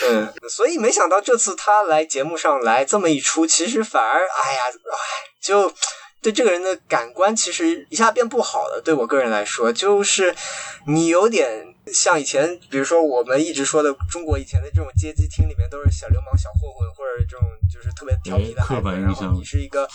[0.07, 5.73] 嗯，所以没想到这次他来节目上来这么一出，其实反而哎呀，哎，就
[6.21, 8.79] 对这个人的感官其实一下变不好了。
[8.83, 10.35] 对我个人来说，就是
[10.85, 19.87] 你有点像以前，比如说我们一直说的中国以前的这种街机厅里面都是小流氓、小混混，或者这种就是特别调皮的孩子，然后你是一个。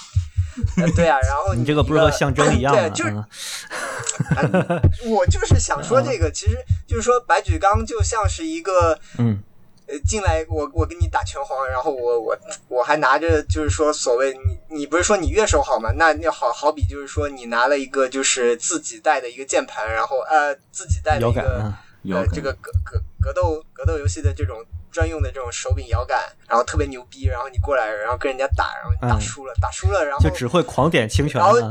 [0.79, 2.81] 呃对啊， 然后你这个不是和象征一样吗？
[2.81, 4.81] 对，就是嗯
[5.13, 9.39] 我就是想说这个，其实就是说白举纲就像是一个嗯
[9.87, 14.33] 呃，进来我我跟你打拳皇，然后我我我还拿着就是说所谓
[14.69, 15.93] 你你不是说你乐手好吗？
[15.97, 24.65] 那那好好比就是说你拿了一个就是自己带的一个键盘，然后呃自己带的摇一个啊呃这个格格格斗格斗游戏的这种
[24.97, 31.59] 专用的这种手柄摇杆，然后特别牛逼，然后你过来然后跟人家打，然后你打嗯输了，打输了，然后就只会狂点清泉然后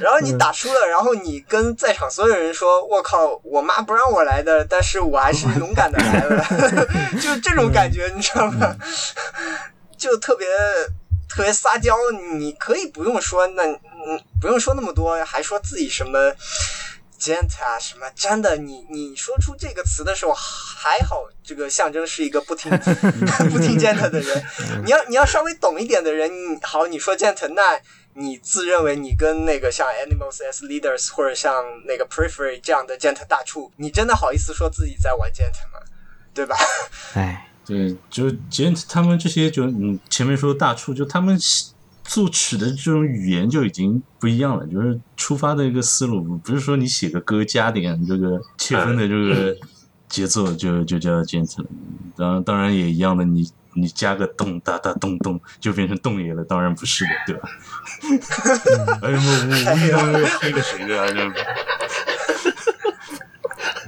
[0.00, 6.46] 然后你打输了，然后你跟在场所有人说：“我靠，我妈不让我来的，但是我还是勇敢的来了。
[7.20, 8.76] ”就这种感觉，你知道吗？
[9.98, 10.46] 就特别
[11.28, 11.96] 特别撒娇。
[12.38, 16.32] 你可以不用说那嗯，不用说那么多，还说自己什么
[17.18, 22.70] gent 啊什么，真的，你你说出这个词的时候，还好这个象征是一个不听
[23.50, 24.44] 不听 gent 的人。
[24.84, 27.80] 你要你要稍微懂一点的人，你好，你说 gent 那。
[28.18, 35.78] 你自认为你跟那个像 Animals as Leaders 或者像那个 Periphery 这样的 gent 大处，你真的好意思说自己在玩 gent 吗？
[36.32, 36.56] 对吧？
[37.12, 41.38] 哎，对，就 Gent 他们这些就嗯前面说的大处，就他们
[42.08, 49.56] 作曲的这种语言就已经不一样了，就是出发的一个思路，不是说你写个歌加点这个切分的这个
[50.08, 51.24] 节奏就就叫了。
[52.16, 57.48] 当然当然也一样的，你你加个咚哒哒咚咚就变成动爷了，当然不是的，对吧？
[59.02, 59.28] 哎呀，我
[60.06, 61.12] 我我又黑了谁的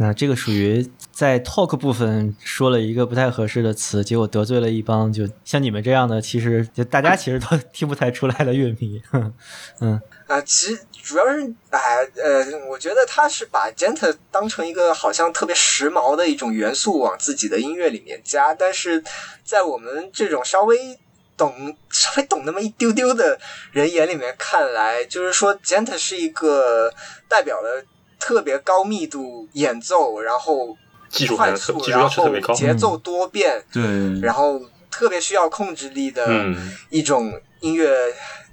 [0.00, 9.02] 那这个属于在 talk 部分说了一个不太合适的词，结果得罪了一帮就像你们这样的，其实就大家其实都 听不太出来的乐迷。
[9.83, 19.02] 嗯啊，其实主要是，哎，呃，我觉得他是把 gentle 当成一个好像特别时髦的一种元素往自己的音乐里面加，但是
[19.42, 20.96] 在我们这种稍微
[21.37, 23.40] 懂、稍微懂那么一丢丢的
[23.72, 26.94] 人眼里面看来，就是说 gentle 是一个
[27.28, 27.85] 代表了
[28.20, 30.76] 特别高密度演奏，然后
[31.09, 32.55] 技术快速，然后要求特别高。
[32.55, 33.83] 节奏多变，对，
[34.21, 37.88] 然后特别需要控制力的嗯一种音乐，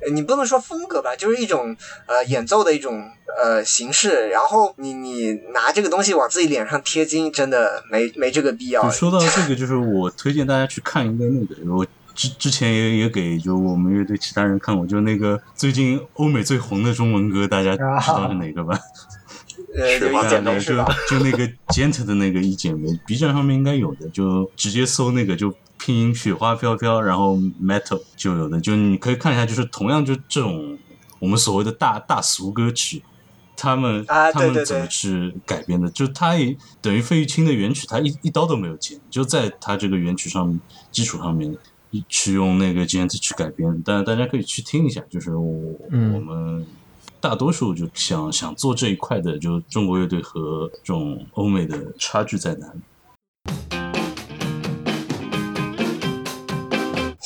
[0.02, 4.30] 呃你不能说风格吧，就是一种呃演奏的一种呃形式。
[4.30, 8.90] 然后你你拿这个东西往自己脸上贴金，真的没没这个必要。
[8.90, 18.80] 说到这个，就是我推荐大家去看一个那个，我之之前也也给就我们乐队其他人看过，就那个最近欧美最红的中文歌，大家知道是哪个吧？
[19.78, 20.96] 呃，有一雪花剪剪梅是就吧？
[21.10, 30.78] 就那个 Gent 的那个一剪梅，B 站上面应该有的，就直接搜那个就拼音雪花飘飘，然后 metal 就有的，就你可以看一下，就是同样就这种
[31.20, 33.04] 我们所谓的大大俗歌曲。
[33.58, 35.90] 他们、他们怎么去改编的？
[35.92, 40.60] 就他也等于费玉清的原曲，他一一刀都没有剪，就在他这个原曲上
[40.92, 41.56] 基础上面
[42.10, 43.82] 去用那个 Gent 去改编。
[43.86, 46.66] 但大家可以去听一下，就是我、嗯我们
[47.28, 53.95] 大多数就想想做这一块的，就中国乐队和这种欧美的差距在哪里？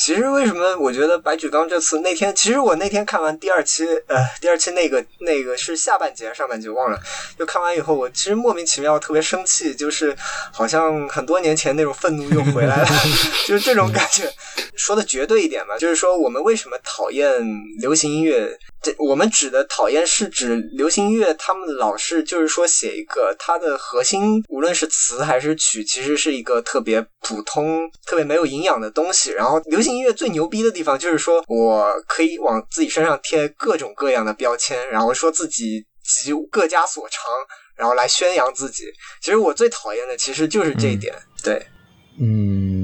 [0.10, 7.00] 其实为什么我觉得白举纲这次那天，其实我那天看完第二期，呃，第二期那个那个是下半节，上半节忘了。
[7.38, 10.15] 就看完以后，我其实莫名其妙特别生气，就是
[10.52, 12.89] 好像很多年前那种愤怒又回来了，
[13.45, 14.28] 就是这种感觉。
[14.76, 17.32] 说的绝对一点嘛，就是说我们为什么讨厌
[17.80, 18.58] 流行音乐？
[18.82, 29.32] 这我们指的讨厌是指流行音乐，他们老是就是说写一个它的核心，无论是词还是曲，其实是一个特别普通、特别没有营养的东西。
[29.32, 37.24] 然后流行音乐最牛逼的地方就是说我可以往自己身上贴各种各样的标签，然后说自己集各家所长，
[37.76, 38.86] 然后来宣扬自己。
[39.22, 41.66] 其实我最讨厌的其实就是这一点，对。
[42.22, 42.79] 嗯，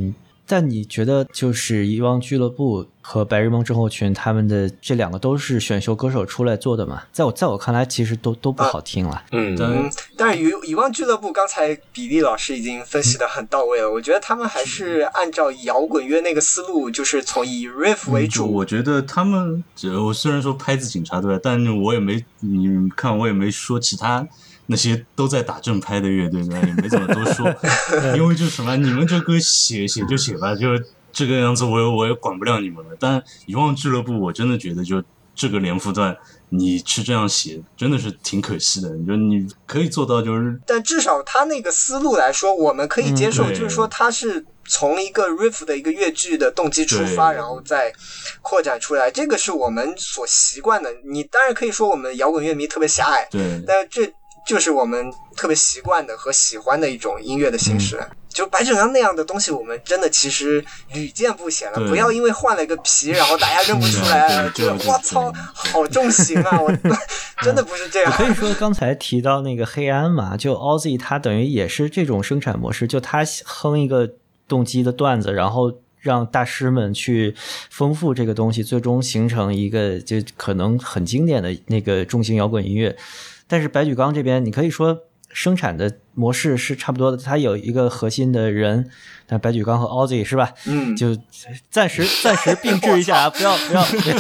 [0.48, 7.04] 但你觉得就是遗忘俱乐部和白日梦症候群他们的这两个都是选秀歌手出来做的嘛？
[7.12, 9.24] 在我在我看来，其实都都不好听了。
[9.32, 18.42] 嗯，但嗯，但是遗遗忘俱乐部刚才比利老师已经分析的很到位了，我觉得他们还是按照摇滚乐那个思路，就是从以 riff 为主。
[18.42, 24.28] 就我觉得他们，这我虽然说拍子警察对吧，但我也没你看我也没说其他
[24.68, 26.62] 那些都在打正拍的乐队呢？
[26.66, 27.48] 也没怎么多说，
[28.16, 30.68] 因为就是什么，你们这歌写写就写吧，就
[31.12, 32.96] 这个样子，我也我也管不了你们了。
[33.00, 35.04] 但遗忘俱乐部，我真的觉得就
[35.36, 36.18] 这个连复段，
[36.50, 38.90] 你去这样写，真的是挺可惜的。
[38.96, 47.94] 你说你可以做到，就是但至少他那个思路来说，我们可以接受，嗯就是说他是从一个 riff 的一个乐句的动机出发，然后再
[48.42, 50.90] 扩展出来，这个是我们所习惯的。
[51.06, 54.14] 你当然可以说我们摇滚乐迷特别狭隘，对但是这
[54.46, 58.00] 就是我们特别习惯的和喜欢的一种音乐的形式。
[58.30, 60.62] 就白纸纲那样的东西，我们真的其实
[60.94, 61.80] 屡见不鲜了。
[61.88, 66.60] 不要因为换了一个皮，然后大家认不出来，对觉得我操，好重型啊！
[66.60, 66.70] 我
[67.42, 68.12] 真的不是这样。
[68.12, 74.12] 可以说刚才提到那个黑安嘛，就 Ozzy 他等于也是这种生产模式，就他哼一个
[74.50, 77.34] 动机的段子，然后让大师们去
[77.70, 82.94] 丰富这个东西，最终形成一个就可能很经典的那个重型摇滚音乐。
[83.48, 88.90] 但是白举纲这边，你可以说生产的模式是差不多的，他有一个核心的人，
[89.28, 90.54] 但白举纲和 Ozzy 是吧？
[90.66, 91.16] 嗯，就
[91.70, 94.16] 暂时暂时并置一下啊，不要不要不要。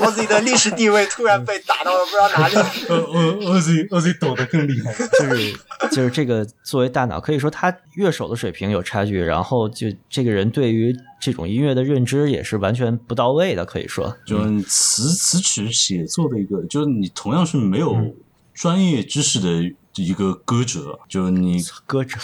[0.00, 2.54] 我自己的历史地位突然被打到了不知道哪里。
[2.88, 4.94] 呃呃呃 z o z 抖得更厉害。
[4.94, 5.52] 就是
[5.90, 14.16] 就是这个作为大脑，可以说他乐手的水平有差距，然后就这个人对于这种音乐的认知也是完全不到位的，可以说。
[14.26, 18.14] 就是词词曲写作的一个，就是你同样是没有嗯
[18.54, 22.18] 专业知识的一个歌者，就你 歌者，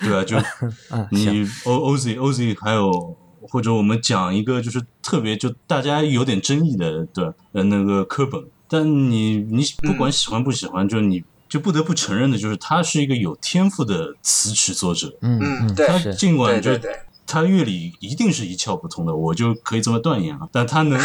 [0.00, 0.36] 对啊，就
[0.90, 3.16] 嗯， 你，O Oz Oz 还有
[3.48, 20.48] 或者我们讲一个就是特别就大家有点争议的，对呃那个课本，但你你不管喜欢不喜欢，就你就不得不承认的就是他是一个有天赋的词曲作者，嗯嗯对他，尽管就对对对，他乐理一定是一窍不通的，我就可以这么断言啊。
[20.52, 20.98] 但他能，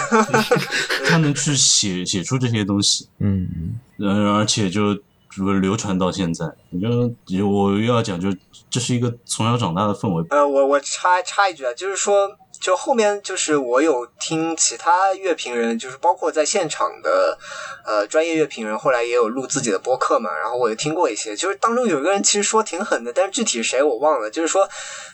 [1.07, 6.45] 他能去写写出这些东西，嗯嗯呃，而且就就流传到现在。
[6.69, 8.29] 你就我又要讲，就
[8.69, 10.25] 这是一个从小长大的氛围。
[10.29, 12.29] 呃，我我插插一句啊，就是说，
[12.61, 17.37] 就后面就是我有听其他乐评人，就是包括在现场的
[17.85, 24.69] 呃专业乐评人，后来也有录自己的播客嘛，然后我也听过一些，就是当中有一个人其实说挺狠的，但是具体是谁我忘了，就是说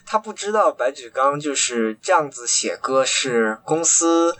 [0.05, 4.35] 他不知道白举纲就是这样子写歌是公司。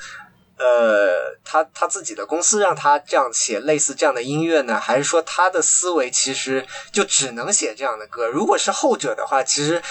[0.60, 8.26] 呃，他他自己的公司让他这样写类似这样的音乐呢，还是说他的思维其实就只能写这样的歌？
[8.26, 9.84] 如果是后者的话，其实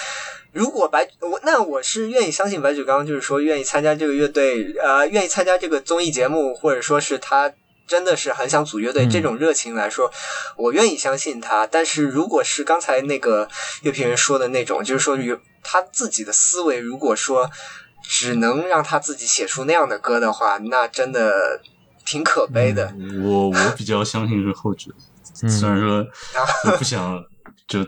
[0.53, 7.53] 如果白我那我是愿意相信白举纲，就是说愿意参加这个乐队，呃，愿意参加这个综艺节目，或者说是他
[7.86, 10.11] 真的是很想组乐队，嗯这种热情来说，
[10.57, 11.66] 我愿意相信他。
[11.66, 13.49] 但是如果是刚才那个
[13.82, 17.51] 乐评人说的那种，就是说有他自己的思维，如果说。
[18.09, 21.61] 只能让他自己写出那样的歌的话，那真的
[22.05, 22.94] 挺可悲的。
[23.24, 24.92] 我我比较相信是后者，
[25.42, 26.07] 嗯虽然说
[26.66, 27.20] 我不想
[27.66, 27.84] 就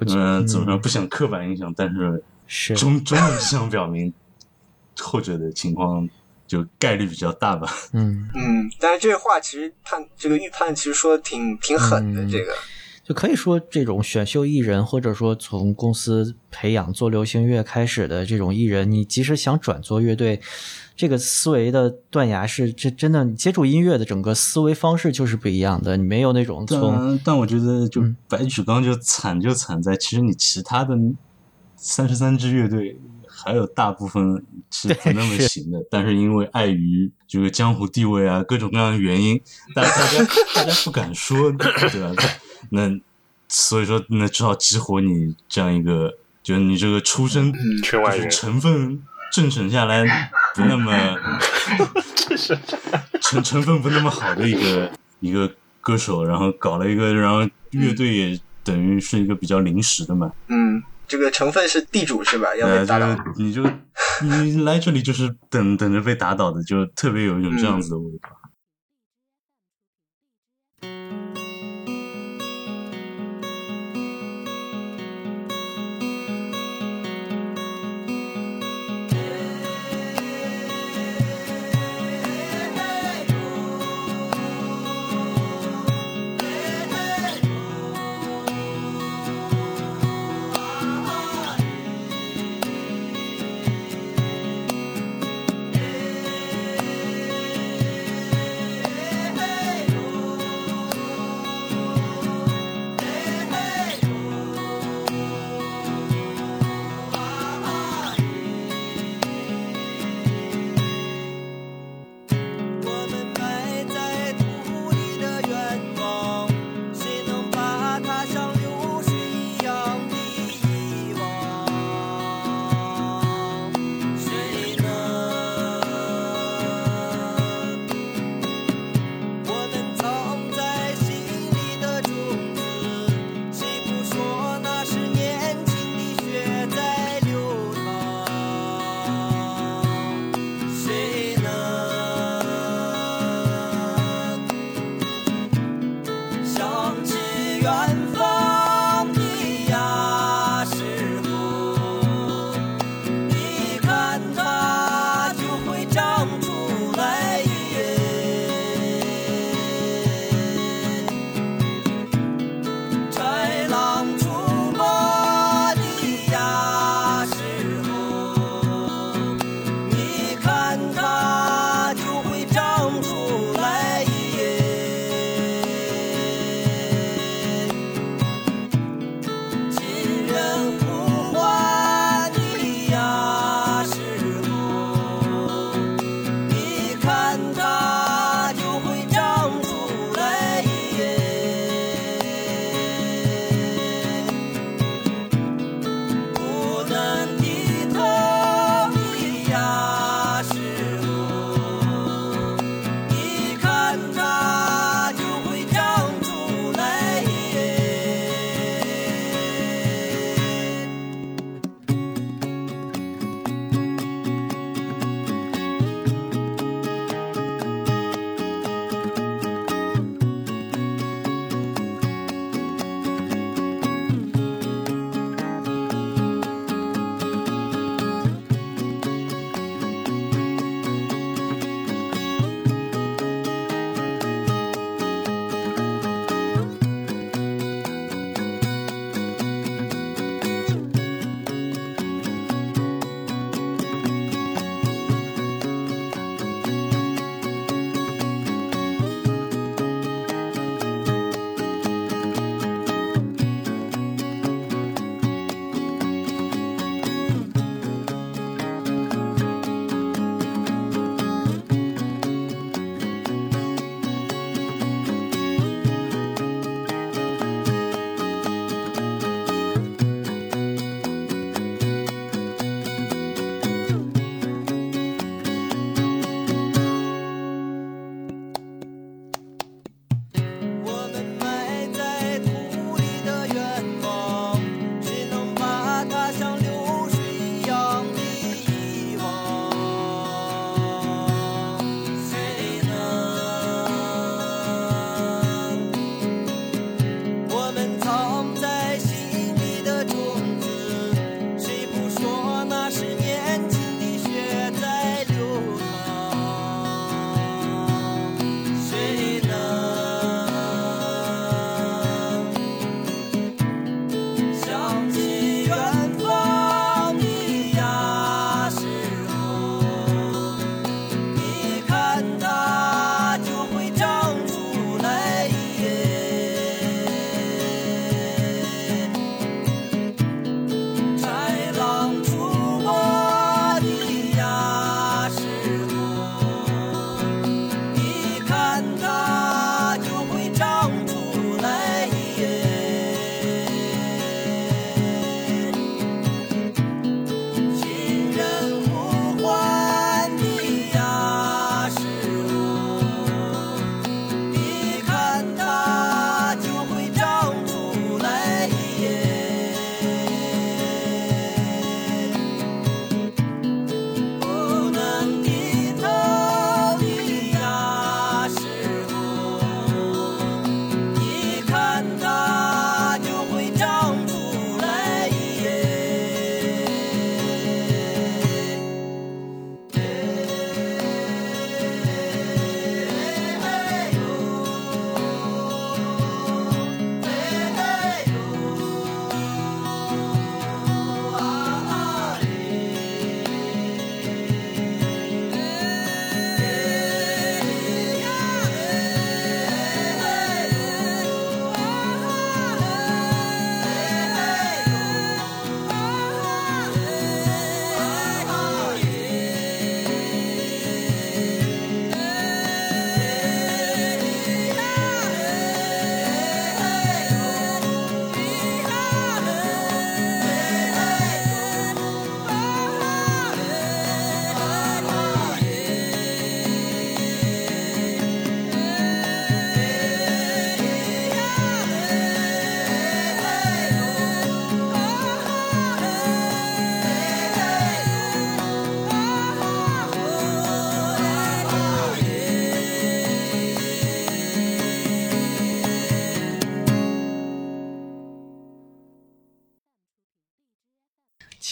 [0.00, 2.74] 嗯、怎么说不想刻板印象，但是是。
[2.76, 4.12] 中中文迹象表明
[4.98, 6.08] 后者的情况
[6.46, 7.72] 就概率比较大吧。
[7.92, 12.28] 嗯，嗯，但是这话其实判这个预判其实说的挺挺狠的，嗯。
[12.30, 12.52] 这个
[13.04, 20.40] 就可以说这种选秀艺人，或者说从公司培养做流行乐开始的这种艺人，你即使想转做乐队，
[20.94, 28.16] 这个思维的断崖是这真的，你接触音乐的整个思维方式就是不一样的，你没有那种从但但我觉得，就嗯。
[28.28, 30.96] 白举纲就惨就惨在，其实你其他的
[31.76, 39.40] 三十三支乐队还有大部分是不那么行的，但是因为碍于这个江湖地位啊各种各样的原因，
[39.74, 40.24] 大大家
[40.54, 42.22] 大家不敢说，对吧？
[42.70, 42.90] 那
[43.48, 48.30] 所以说，那只好激活你这样一个，就是你这个出身就是圈外人。
[48.30, 49.02] 成分
[49.32, 50.04] 正审下来
[50.54, 50.92] 不那么
[53.20, 62.54] 成成分不那么好的一个一个歌手，然后搞了一个，然后乐队也等于是一个比较临时的嘛，嗯，这个成分是地主是吧？
[62.56, 63.14] 要呃，被打倒。
[63.14, 63.64] 就你就
[64.22, 68.28] 你来这里就是等等着被打倒的，就特别有一种这样子的味道。
[68.30, 68.41] 我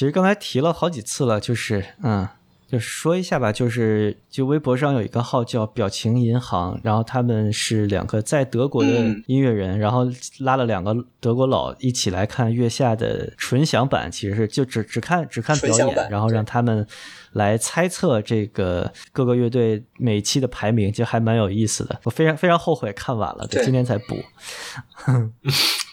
[0.00, 2.26] 其实刚才提了好几次了，就是嗯，
[2.66, 10.06] 就说一下吧，就是就微博上有一个号叫“表情银行”，然后他们是两个在德国的嗯音乐人，然后
[10.38, 16.86] 拉了两个德国佬一起来看月下的纯享版，其实是就只只看只看表演，然后让他们
[17.32, 22.00] 来猜测这个各个乐队每一期的排名，就还蛮有意思的。
[22.04, 24.16] 我非常非常后悔看晚了，对今天才补。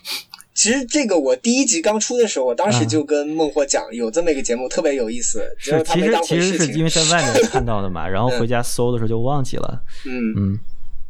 [0.58, 6.72] 其实这个我第一集刚出的时候，我当时就跟孟获讲，有这么一个节目特别有意思，是，其实其实是。
[6.72, 10.60] 因为在外面 看到的嘛，然后回家搜的时候就忘记了，嗯，嗯，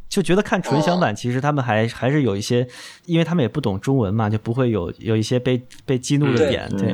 [0.10, 2.68] 就觉得看纯享版，其实他们还还是有一些，
[3.06, 6.94] 因为他们也不懂中文嘛，就不会有有一些被被激怒的点，对，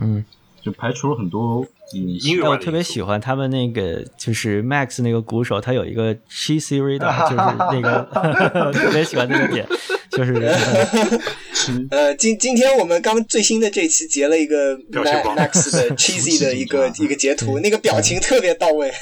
[0.00, 0.24] 嗯。
[0.62, 7.36] 就排除了很多嗯音乐哎，我特别喜欢他们那个，就是 Max 那个鼓手，他有一个 cheesy radar， 就是
[7.70, 8.02] 那个
[8.74, 9.64] 特别喜欢那个点，
[10.10, 10.34] 就是
[11.90, 18.92] 呃，今今天我们刚最新的这期截了一个 Max 的 cheesy 的一个一个截图，那个表情特别到位，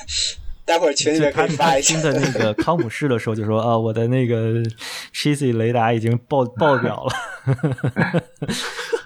[0.65, 2.13] 待会儿群里面可就他以发一下他听。
[2.13, 4.63] 的那个康姆士的时候就说啊，我的那个
[5.13, 7.13] cheesy 雷达已经爆爆表了。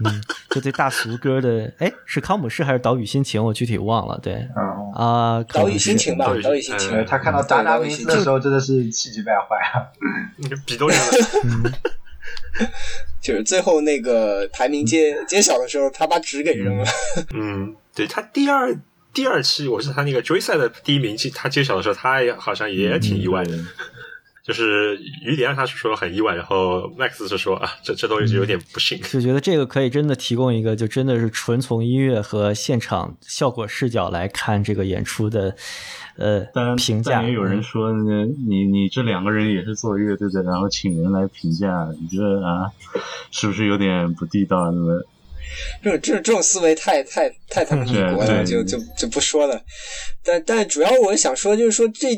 [0.05, 3.45] 嗯，就对大俗歌的，哎，是康姆士还是岛屿心情？
[3.45, 4.19] 我具体忘了。
[4.23, 7.05] 对嗯，啊，康岛屿心情吧岛屿，心情。
[7.05, 9.91] 他看到达达名字的时候真的是气急败坏啊！
[10.65, 11.73] 笔都凉了。
[13.21, 16.85] 就是最后那个排名揭揭晓的时候，他把纸给扔了。
[17.35, 18.73] 嗯，对他第二
[19.19, 23.59] 第二期，我是他那个追赛的第一名，其他揭晓的时候，他也好像也挺意外的。
[24.45, 28.97] 就是于连他是说很意外，然后 Max 是说啊，这这东西有点不幸。
[29.03, 35.57] 就觉得这个可以真的提供一个，就真的是纯从音乐和现场效果视角来看这个演出的，
[36.17, 37.15] 呃，但评价。
[37.15, 42.71] 但也有人嗯说，呢，你你这两个人也是做乐队的，然后请人来评价，你这啊，
[43.33, 44.71] 是不是有点不地道？
[44.71, 45.03] 那么
[45.83, 49.61] 这种这种这种思维太太太他们异国了，就就就不说了。
[50.25, 52.09] 但但主要我想说，就是说这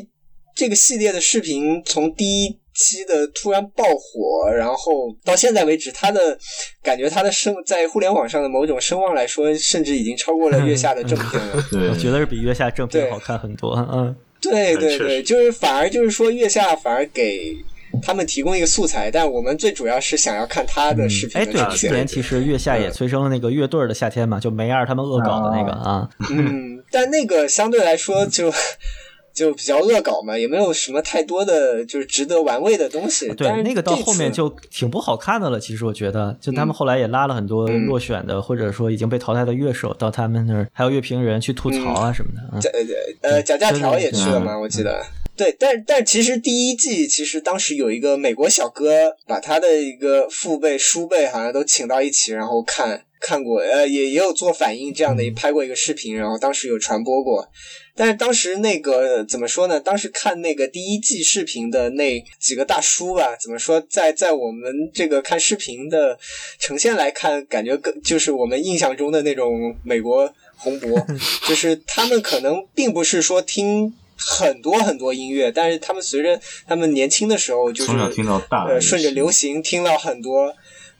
[0.55, 6.37] 这个系列的视频从第一期的突然爆火，然后到现在为止，它的
[6.81, 11.65] 感觉它的声在互联网上的某种声望来说，甚至已经超过了月下的正片了。
[11.71, 13.75] 对我，觉得是比月下正片好看很多。
[13.91, 17.55] 嗯，对对对，就是反而就是说月下反而给。
[18.01, 21.61] 他们提供一个素材，但我们最主要是想要看他的视频哎，对。
[21.75, 26.09] 去年其实月下也催生了那个乐队的夏天嘛，就梅二他们恶搞的那个啊。
[26.29, 28.51] 嗯，但那个相对来说就
[29.33, 33.27] 就比较恶搞嘛，也没有什么太多的就是值得玩味的东西。
[33.29, 35.59] 但对，是那个到后面就挺不好看的了。
[35.59, 42.41] 其实我觉得，就他们后来也拉了很多嗯落选的，或者说已经被淘汰的乐手到他们那儿，还有乐评人去吐槽啊什么的。
[42.53, 45.01] 嗯贾呃呃贾架条也去了嘛，嗯我记得。
[45.41, 57.49] 对，但但其实第一季其实当时有一个美国小哥把他的一个父辈、叔辈好像都请到一起，然后看看过，呃，也也有做反应这样的，拍过一个视频，然后当时有传播过。
[57.95, 59.79] 但是当时那个怎么说呢？
[59.79, 66.19] 当时看那个第一季视频的那几个大叔吧，怎么说，在在我们这个看视频的
[66.59, 71.03] 呈现来看，感觉更就是我们印象中的那种美国红脖，
[71.49, 73.91] 就是他们可能并不是说听
[74.23, 80.53] 很多很多音乐，但是他们随着他们年轻的时候，就是从小听到大呃，顺着流行听到很多。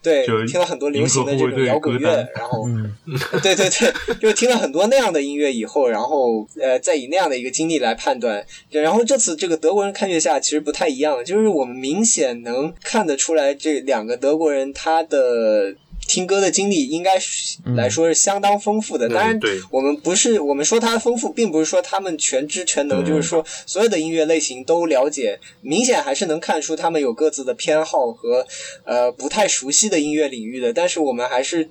[0.03, 2.91] 对，听了很多流行的这种摇滚乐然后嗯，
[3.43, 8.43] 对对对，就是听了很多那样的音乐以后，然后呃，再以那样的一个经历来判断。
[8.71, 15.75] 然后这次这个德国人看月下其实不太一样，就是我们明显能看得出来，这两个德国人他的。
[16.07, 28.45] 听歌的经历应该是来说是相当丰富的，嗯当然对，我们不是我们说它丰富，并不是说他们全知全能，对就是说所有的音乐类型都了解，明显还是能看出他们有各自的偏好和
[28.83, 30.73] 呃不太熟悉的音乐领域的。
[30.73, 31.69] 但是我们还是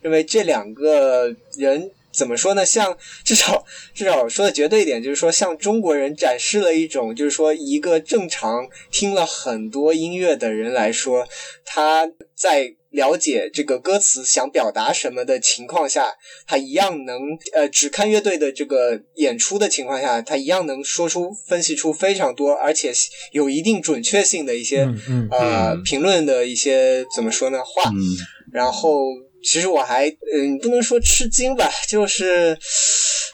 [0.00, 2.66] 认为这两个人怎么说呢？
[2.66, 3.64] 像至少
[3.94, 11.28] 至少说的绝对一点，就是说向中国人展示了一种，就是说一个正常听了很多音乐的人来说，
[11.64, 16.14] 他在了解这个歌词想表达什么的情况下，
[16.46, 17.20] 他一样能
[17.52, 22.92] 呃只看乐队的这个演出的情况下，他一样能说出分析出非常多，而且
[23.32, 25.28] 有一定准确性的一些、嗯嗯。
[25.30, 25.82] 呃嗯。
[25.84, 28.00] 评论的一些怎么说呢话，嗯，
[28.50, 29.04] 然后
[29.42, 32.58] 其实我还嗯不能说吃惊吧，就是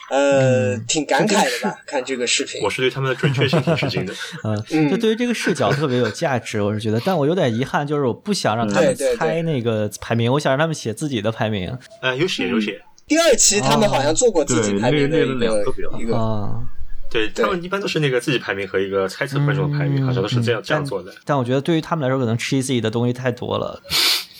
[0.09, 2.69] 呃、嗯挺感慨的吧， 看这个视频我。
[2.69, 4.13] 是对他们的准确性挺吃惊的。
[4.43, 16.61] 呃， 嗯就对于这个视角特别有价值，我是觉得，但我有点遗憾，就是我不想让他们猜那个排名，我想让他们写自己的排名呃，有写有写，第二期他们好像做过自己排名的列列了一个两个表一个啊。
[17.09, 21.13] 对他们一般都是那个自己排名和一个猜测观众的排名，嗯好像都是这样嗯这样做的。
[21.23, 23.79] 但我觉得对于他们来说，可能 cheesy 的东西太多了。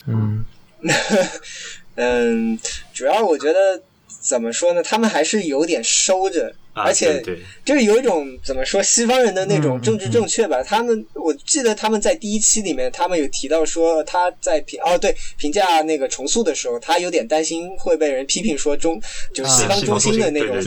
[0.07, 0.43] 嗯，
[1.95, 2.57] 嗯，
[2.91, 3.79] 主要我觉得
[4.23, 7.21] 怎么说呢，他们还是有点收着，啊，而且
[7.65, 10.63] 就是有一种怎么说西方人的那种嗯政治正确吧。
[10.63, 18.97] 他们我记得他们在第一期里面，他们有提到说他在评哦对评价那个重塑的时候，他有点担心会被人批评说中
[19.33, 20.57] 就是西方中心的那种、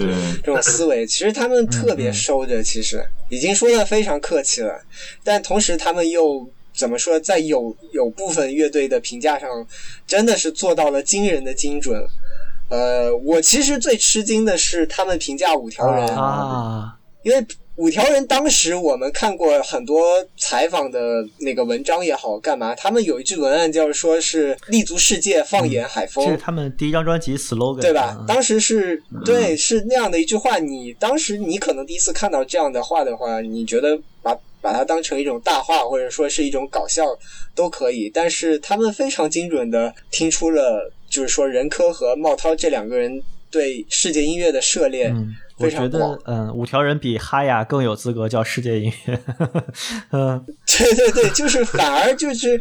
[0.44, 1.06] 这种思维。
[1.06, 4.78] 其实他们特别收着，其实已经说的非常客气了，
[5.24, 6.46] 但同时他们又。
[6.76, 9.66] 怎么说，在有有部分乐队的评价上，
[10.06, 12.06] 真的是做到了惊人的精准。
[12.68, 17.46] 呃，我其实最吃惊的是他们评价五条人，啊，因为
[17.76, 20.02] 五条人当时我们看过很多
[20.38, 20.98] 采访的
[21.38, 22.74] 那个文章也好，干嘛？
[22.74, 28.16] 他们有一句文案叫说是立足世界，放眼海风，这是他们第一张专辑 slogan，对吧？
[28.18, 30.58] 嗯当时是对，是那样的一句话。
[30.58, 34.00] 你当时你可能第一次看到这样的话的话，你觉得
[34.66, 37.04] 把把它当成一种大话，或者说是一种搞笑
[37.54, 38.10] 都可以。
[38.12, 49.20] 但是他们非常精准的听出了，就是说任科和茂涛这两个人对世界音乐的涉猎嗯，我非常觉广得，嗯，五条人比哈雅更有资格叫世界音乐。
[50.10, 52.60] 嗯， 对对对，就是反而就是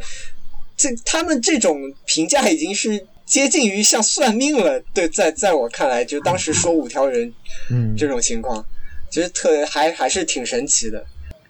[0.78, 4.80] 这他们这种评价已经是接近于像算命了。
[4.94, 7.34] 对，在在我看来，就当时说五条人
[7.72, 8.64] 嗯这种情况，
[9.10, 11.04] 其实特还还是挺神奇的。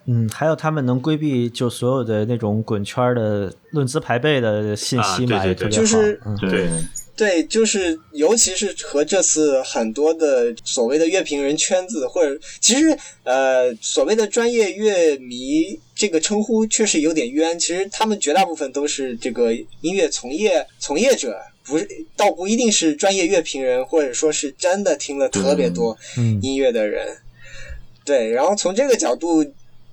[0.08, 5.82] 嗯，还有他们能规避就所有的那种滚圈儿的论资排辈的信息嘛，啊对对对也特别好。
[5.82, 6.70] 就是嗯对，
[7.16, 17.58] 对，就是尤其是和这次很多的所谓的乐评人圈子，或者其实呃所谓的专业乐迷这个称呼确实有点冤。
[17.58, 21.36] 其实他们绝大部分都是这个音乐从业从业者，
[21.66, 27.18] 不是倒不一定是专业乐评人，或者说是真的听了特别多嗯音乐的人。
[28.04, 29.44] 对，然后从这个角度，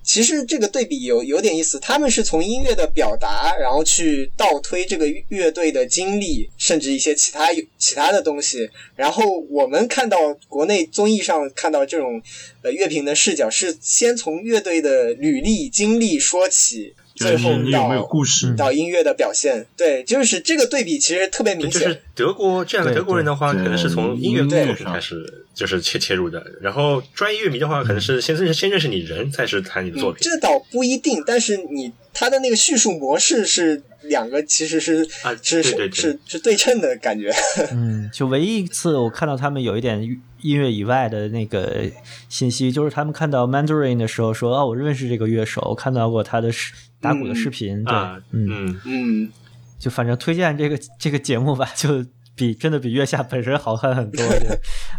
[0.03, 1.79] 其实这个对比有有点意思。
[1.79, 8.69] 他们是从音乐的表达，然后去倒推这个乐队的经历，甚至一些其他有其他的东西。
[8.95, 12.21] 然后我们看到国内综艺上看到这种
[12.61, 18.53] 呃乐评的视角，是先从乐队的履历经历说起，最后到有没有故事？
[18.55, 19.65] 到音乐的表现。
[19.77, 21.81] 对，就是这个对比其实特别明显。
[21.81, 30.21] 就是德国这样的德国人的话，对可能是从音乐对作品开始就是切切入的，然后专业乐迷的话，可能是先认识先认识你人，才是谈你的作嗯，品。
[30.21, 37.31] 这倒不一定，但是你他的那个叙述模式是两个，其实是啊是是是是对称的感觉。
[37.71, 40.01] 嗯，就唯一一次我看到他们有一点
[40.41, 41.83] 音乐以外的那个
[42.29, 47.83] 信息，就是他们看到 Mandarin 的时候说：“哦，我认识这个乐手，我看到过他的视打鼓的视频。
[47.83, 49.31] 对，啊，嗯，嗯，嗯，
[49.79, 52.03] 就反正推荐这个这个节目吧，就
[52.35, 54.25] 比真的比月下本身好看很多。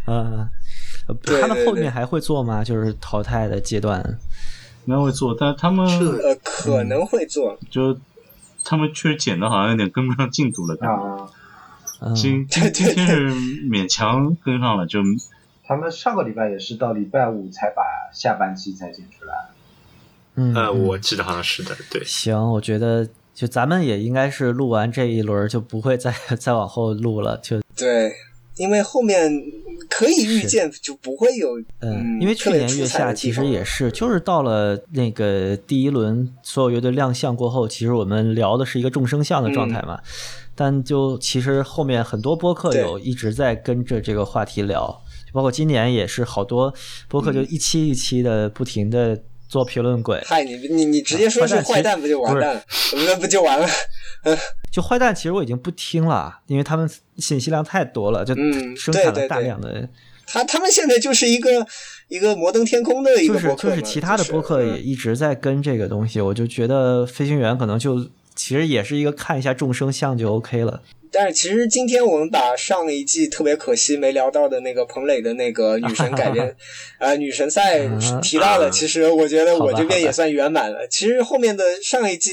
[0.06, 0.48] 呃
[1.06, 2.62] 对对对他们后面还会做吗？
[2.64, 4.18] 就是淘汰的阶段。
[4.86, 7.58] 应该会做，但他们呃，可能会做。
[7.70, 7.96] 就
[8.64, 10.94] 他们确实剪的好像有点跟不上进度了，感觉。
[11.02, 11.28] 啊，
[12.02, 15.00] 嗯， 今对对今天是勉强跟上了，就
[15.66, 17.82] 他们上个礼拜也是到礼拜五才把
[18.12, 19.34] 下半期才剪出来。
[20.34, 22.04] 嗯，呃，嗯我记得好像是的，对。
[22.04, 28.12] 行，我觉得就咱们也应该是录完这一轮就不会再 再往后录了，就对，
[28.56, 29.30] 因为后面
[29.90, 40.00] 可以预见就不会有嗯，嗯，因为去年月下其实也是，就是到了那个第一轮所有乐队亮相过后，其实我们聊的是一个众生相的状态嘛。
[40.54, 45.02] 但就其实后面很多播客有一直在跟着这个话题聊，
[45.32, 46.72] 包括今年也是好多
[47.08, 49.20] 播客就一期一期的不停的
[49.54, 50.20] 做评论鬼。
[50.26, 52.64] 嗨，你你你直接说是坏蛋不就完蛋了？
[53.06, 53.68] 那不就完了？
[54.72, 59.88] 就坏蛋，其实我已经不听了，因为他们信息量太多了，就嗯生产了大对对对量的。
[60.26, 61.64] 他他们现在就是一个
[62.08, 70.82] 一个摩登天空的一就是个播客嘛就是其他的就是播客也嗯一直在跟这个东西，我就觉得飞行员可能就其实也是一个看一下众生相就 OK 了。
[71.14, 76.54] 但是其实今天我们把上一季特别可惜没聊到的那个彭磊的那个女神改编，
[76.98, 80.86] 呃，女神赛啊提到了，其实我觉得我这边也算圆满了。
[80.88, 82.32] 其实后面的上一季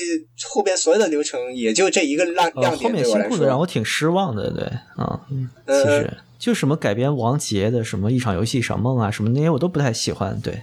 [0.49, 3.29] 后边所有的流程也就这一个亮呃，亮点后面对我来说。
[3.29, 4.63] 新裤子让我挺失望的，对
[4.97, 10.39] 啊，嗯其嗯实就什么改编王杰的什么一场游戏一场梦啊，什么那些我都不太喜欢。
[10.41, 10.59] 对，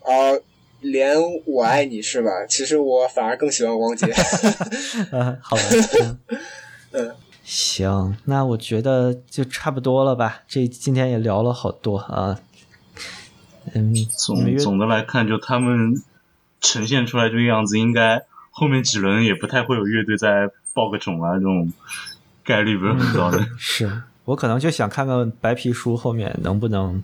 [0.00, 0.40] 哦，
[0.80, 2.30] 连我爱你是吧？
[2.48, 4.06] 其实我反而更喜欢王杰。
[5.12, 5.62] 呃， 好吧，
[6.00, 6.18] 嗯
[6.92, 7.14] 嗯，
[7.44, 10.42] 行，那我觉得就差不多了吧。
[10.46, 12.38] 这今天也聊了好多啊，
[13.74, 15.94] 嗯，总总的来看，就他们
[16.60, 21.72] 呈现出来这个样子，应该后面几轮也不太会有乐队再爆个种啊，这种
[22.44, 23.44] 概率不是很高的。
[23.58, 27.02] 是我可能就想看看白皮书后面能不能，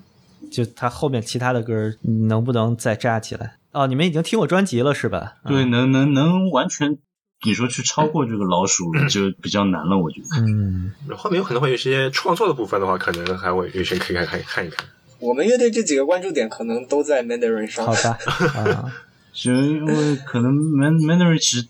[0.52, 1.92] 就他后面其他的歌
[2.26, 3.56] 能不能再炸起来。
[3.72, 5.34] 哦，你们已经听过专辑了是吧？
[5.46, 6.96] 对，嗯能能能完全
[7.44, 10.26] 你说去超过这个老鼠就比较难了，我觉得。
[10.40, 14.84] 嗯，后面有可能会有一些创作的部分的话，可能还会有些可以看看看一看。
[15.20, 17.92] 我们乐队这几个关注点可能都在 Mandarin 上好。
[17.92, 18.18] 吧，
[18.60, 18.92] 啊，
[19.32, 21.66] 就因为可能 Man Mandarin 其实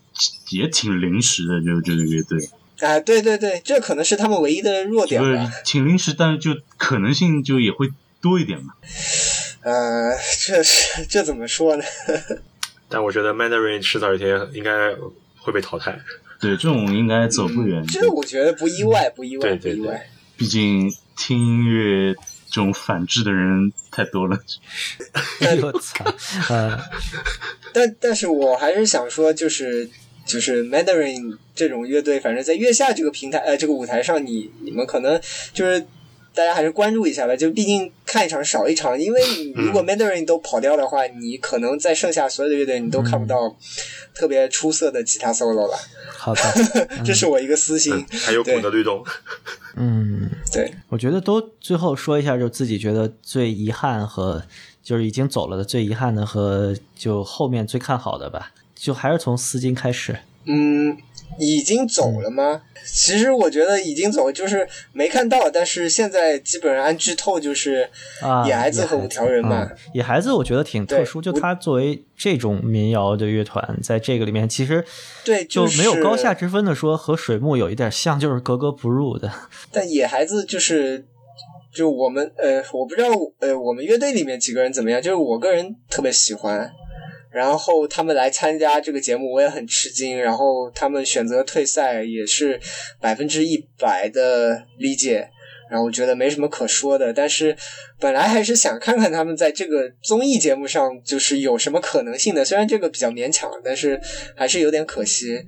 [0.57, 2.39] 也挺临时的，就这个乐队，
[2.81, 5.51] 啊，对对对，这可能是他们唯一的弱点吧。
[5.65, 7.91] 挺临时，但是就可能性就也会
[8.21, 8.73] 多一点嘛。
[9.61, 10.13] 呃，
[10.47, 11.85] 这是这怎么说呢？
[12.89, 14.95] 但我觉得 Mandarin 迟早有一天应该
[15.49, 15.99] 会被淘汰。
[16.39, 17.85] 对，这种应该走不远。
[17.87, 20.07] 这我觉得不意外，不意外，对对对不意外。
[20.37, 22.15] 毕竟听音乐
[22.47, 24.39] 这种反制的人太多了。
[25.63, 26.05] 我操，
[26.55, 26.79] 啊，
[27.73, 29.89] 但但是我还是想说，就是
[30.25, 35.21] 就是 Mandarin 这种乐队，反正在月下这个平台呃这个舞台上，你你们可能
[35.53, 35.85] 就是
[36.39, 37.35] 大家还是关注一下吧。
[37.35, 43.57] 就毕竟看一场少一场，因为你如果 Mandarin 都跑掉的话，你可能在剩下所有的乐队你都看不到
[44.15, 45.77] 特别出色的吉他 solo 了。
[46.17, 46.43] 好的，
[47.05, 48.07] 这是我一个私心。
[48.25, 49.05] 还有鼓的律动，
[49.75, 54.45] 嗯，对，我觉得都最后说一下，就自己觉得最遗憾和
[54.81, 60.17] 就是已经走了的最遗憾的和就后面最看好的吧，就还是从丝巾开始。
[60.51, 60.97] 嗯，
[61.39, 62.63] 已经走了吗？
[62.91, 67.89] 其实我觉得已经走，就是没看到，但是现在基本上按剧透就是
[68.23, 69.65] 啊，野孩子和五条人嘛。
[69.65, 74.83] 嗯野孩子我觉得挺特殊，就他作为这种民谣的乐团，在这个里面其实
[75.25, 79.31] 对，就没有高下之分的说和水木有一点像，就是格格不入的。
[79.71, 81.05] 但野孩子就是，
[81.75, 83.09] 就我们呃，我不知道
[83.41, 86.71] 呃，我们乐队里面几个人怎么样，就是我个人特别喜欢。
[87.39, 90.21] 然后他们来参加这个节目，我也很吃惊。
[90.21, 92.61] 然后他们选择退赛，也是
[93.01, 95.31] 百分之一百的理解。
[95.71, 97.57] 然后我觉得没什么可说的，但是
[98.01, 104.01] 本来还是想看看他们在这个综艺节目上就是有什么可能性的，虽然这个比较勉强，但是
[104.35, 105.41] 还是有点可惜。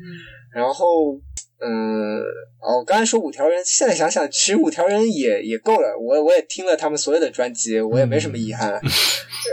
[0.54, 1.18] 然后，
[1.62, 2.20] 嗯，
[2.60, 5.96] 哦，我刚才说五条人，现在想想，其实五条人也也够了。
[5.98, 8.80] 我我也听了他们所有的专辑，我也没什么遗憾。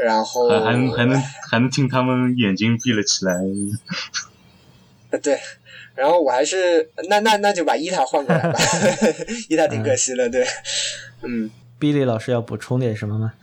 [0.03, 3.33] 然后还还能还能还能听他们眼睛闭了起来，
[5.11, 5.39] 呃对，
[5.95, 8.59] 然后我还是那那那就把伊塔换过来吧，
[9.49, 10.45] 伊塔挺可惜的，对，
[11.23, 11.49] 嗯
[11.79, 13.33] ，Billy 老师要补充点什么吗？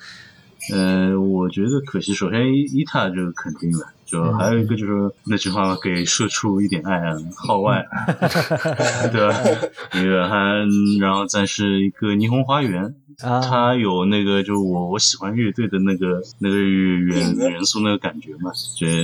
[0.72, 2.12] 呃，我觉得可惜。
[2.14, 4.92] 首先伊伊塔就肯定了，就还有一个就是
[5.26, 7.84] 那句话，给社畜一点爱啊，号外，
[9.10, 9.34] 对吧？
[9.94, 10.36] 那个还
[11.00, 19.02] 然后再是一个霓虹花园，啊，它有那个就我我喜欢乐队的那个那个元元素那个感觉嘛，觉得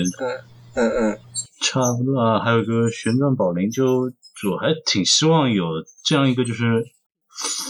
[0.74, 1.18] 嗯嗯，
[1.62, 2.38] 差不多啊。
[2.44, 5.64] 还有个旋转宝铃，就就我还挺希望有
[6.04, 6.84] 这样一个就是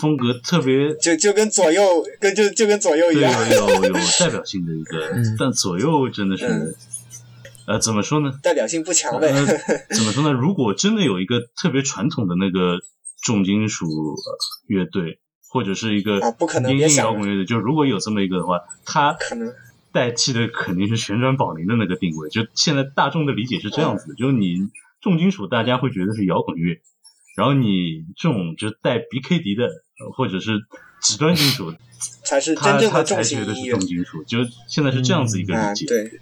[0.00, 1.82] 风格特别就就跟左右
[2.20, 5.36] 跟就就跟左右一，样，有有有代表性的一个， 嗯。
[5.38, 6.74] 但左右真的是，嗯
[7.66, 8.32] 呃，怎么说呢？
[8.42, 9.28] 代表性不强呗。
[9.28, 9.46] 呃，
[9.94, 10.32] 怎么说呢？
[10.32, 12.78] 如果真的有一个特别传统的那个
[13.22, 19.52] 重金属呃乐队，或者是一个啊不可能音音别想了摇滚乐队，就如果有这么一个的话，它可能
[19.92, 22.28] 代替的肯定是旋转宝铃的那个定位。
[22.30, 24.56] 就现在大众的理解是这样子的，就是你
[25.00, 26.80] 重金属大家会觉得是摇滚乐，
[27.36, 30.60] 然后你这种就是带 BKD 的呃或者是
[31.00, 31.74] 极端金属，
[32.24, 35.86] 才是它真正的重它才觉得型音乐是重金属，就现在是这样子一个啊理，解。
[35.86, 36.20] 对。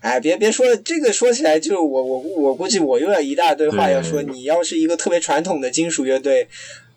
[0.00, 4.22] 哎，别别说，这个说起来就我我我估计我又要一大堆话要说。
[4.22, 6.48] 你要是一个特别传统的金属乐队，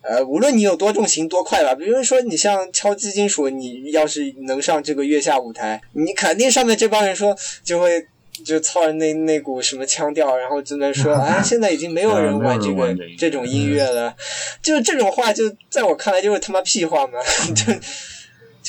[0.01, 8.05] 呃，无论你有多重型多快吧，比如说你像敲击金属，你要是能上这个月下舞台，你肯定上面这帮人说就会
[8.45, 14.15] 就操着那那股什么腔调，然后就能说， 哎，现在已经没有人玩这个这种音乐了，
[14.61, 17.13] 就这种话，就在我看来就是他妈屁话嘛，
[17.55, 17.73] 就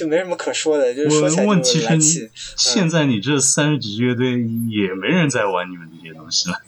[0.02, 2.28] 就没什么可说的，就是说起来气。
[2.56, 6.60] 现在你这三十几支乐队也没人在玩你们这些东西了，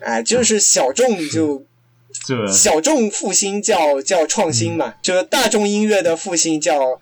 [0.00, 1.64] 哎，就是小众就
[2.28, 2.46] 对？
[2.46, 7.00] 小众复兴叫叫创新嘛，就是大众音乐的复兴叫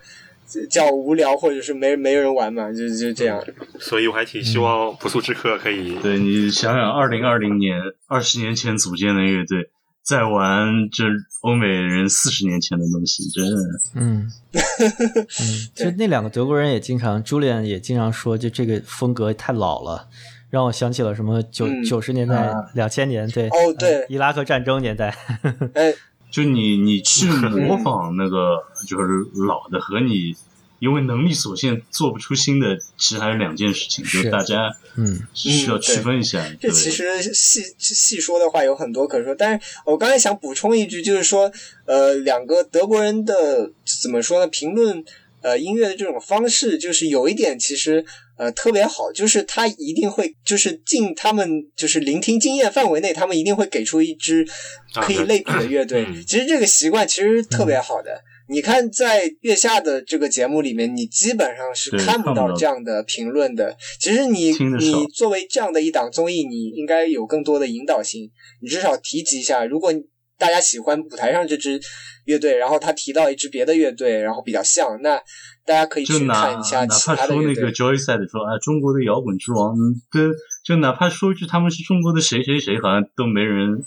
[0.68, 3.44] 叫无聊或者是没没人玩嘛，就就这样。
[3.80, 9.70] 所以我还挺希望不速之客可以对你想想，二零二零年二十年前组建的乐队，
[10.02, 11.04] 在玩这
[11.42, 13.56] 欧美人四十年前的东西，真的。
[13.94, 20.08] 嗯， 嗯，就那两个德国人也经常，Julian 也经常说，就这个风格太老了，
[20.50, 24.00] 让我想起了什么九嗯九十年代啊、两千年，对，哦对。
[24.00, 25.16] 呃伊拉克战争年代，
[25.74, 25.94] 哎，
[26.30, 28.56] 就你你去 模仿那个
[28.88, 29.06] 就是
[29.46, 30.34] 老的和你
[30.80, 36.42] 因为能力所限做不出新的，其实还是两件事情，就是大家嗯需要区分一下。
[36.60, 41.52] 对这其实细细说的话有很多可说，但是我刚才想补充一句，就是说，
[41.84, 43.70] 呃，两个德国人的
[44.02, 44.46] 怎么说呢？
[44.48, 45.04] 评论
[45.42, 48.04] 呃音乐的这种方式，就是有一点其实
[48.38, 54.48] 呃特别好，就是他一定会就是尽他们就是聆听经验范围内，他们一定会给出一支
[54.94, 56.06] 可以类比的乐队。
[56.08, 58.22] 嗯其实这个习惯其实特别好的。
[58.50, 63.76] 你看，在月下的这个节目里面，你基本上是看不到这样的评论的。
[64.00, 69.92] 其实你你作为这样的一档综艺，你应该有更多的引导性，你至少提及一下，如果
[70.36, 71.80] 大家喜欢舞台上这支
[72.24, 75.22] 乐队，然后他提到一支别的乐队，然后比较像，那
[75.64, 77.72] 大家可以去看一下哪其怕说那个他的乐队。
[77.72, 79.76] Joyside 说啊，中国的摇滚之王，
[80.10, 80.32] 跟
[80.64, 83.84] 就哪怕说一句他们是中国的谁谁谁，好像都没人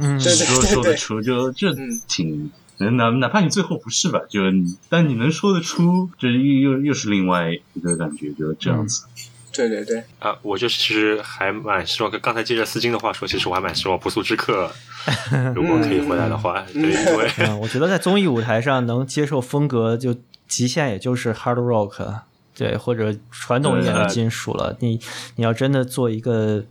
[0.00, 2.50] 嗯，对对说说得出，就这嗯挺。
[2.78, 4.40] 哪哪怕你最后不是吧，就
[4.88, 9.04] 但你能说得出，这又又又是另外一个感觉，就这样子。
[9.52, 14.70] 对对对，啊，我就其实还蛮希望，刚才接着丝巾的话说，其实我还蛮希望不速之客
[15.54, 20.14] 如果可以回来的话，对，因为嗯，我觉得在综艺舞台上能接受风格就
[20.46, 22.20] 极限也就是 hard rock，
[22.54, 24.76] 对，或者传统一点的金属了。
[24.80, 25.00] 你
[25.36, 26.62] 你要真的做一个，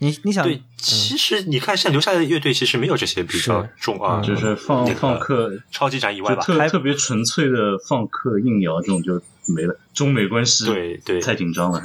[0.00, 9.20] 你你想对，其实你看，现在留下来的乐队其实没有这些比较重啊，嗯就是放放克，超级展以外吧，特还特别纯粹的放克硬摇这种就
[9.54, 9.76] 没了。
[9.92, 11.82] 中美关系对对太紧张了。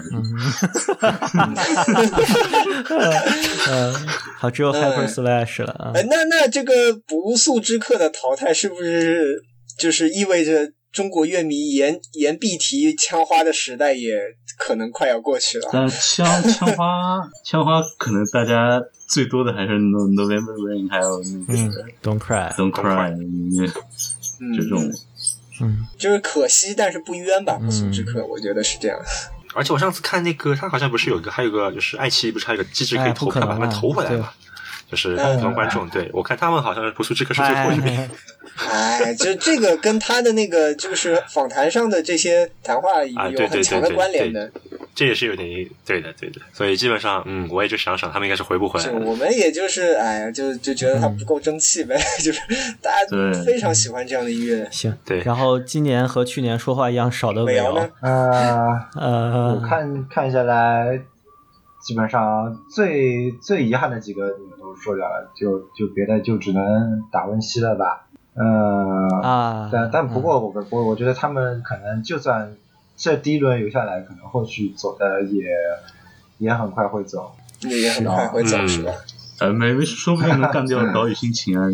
[3.67, 3.93] 呃，
[4.37, 5.91] 好，只有 hyper slash 了啊。
[5.95, 9.41] 哎，那那这个不速之客的淘汰，是不是
[9.79, 14.13] 就是意味着中国乐迷言言必提枪花的时代也
[14.57, 15.67] 可能快要过去了？
[15.73, 24.81] 但枪枪花 枪花可能大家最多的还是 No November Rain，还有那嗯个，Don't cry，Don't Cry，嗯，就这种。
[25.61, 27.57] 嗯就是可惜，但是不冤吧？
[27.61, 28.97] 嗯不速之客，我觉得是这样。
[29.55, 34.31] 而且我上次看那个，他好像不是有一个，还有个就是爱奇艺不是还有个机制可以哎投票把它投回来嘛？
[34.89, 37.97] 就是嗯普通观众，对我看他们好像是不速之客是最后一名。
[38.55, 44.51] 哎哎，就这个跟他的那个就是访谈上的这些谈话啊对对有很强的对对关联的。
[44.93, 46.39] 这也是有点对的，对的。
[46.51, 48.99] 所以基本上，嗯，我也就想想，他们应该是回不回来了。
[48.99, 52.39] 我们也就是哎呀，就就觉得他不够争气呗， 就是
[52.79, 54.67] 大家对非常喜欢这样的音乐。
[54.69, 57.89] 行，对然后今年和去年说话一样少的瑶韦瑶呢，？
[58.01, 60.99] 呃，呃我，看看下来，
[61.83, 68.07] 基本上最最遗憾的几个你说掉了，就就别的就只能打温西了吧。
[68.35, 72.55] 呃，啊，但但不过我我我觉得他们可能就算
[72.97, 75.43] 这第一轮留下来，可能后续走的也
[76.37, 77.31] 也很快会走。
[77.61, 78.91] 你也很快会走嗯是吧？
[79.39, 81.69] 呃，没没，说不定能干掉岛屿心情啊！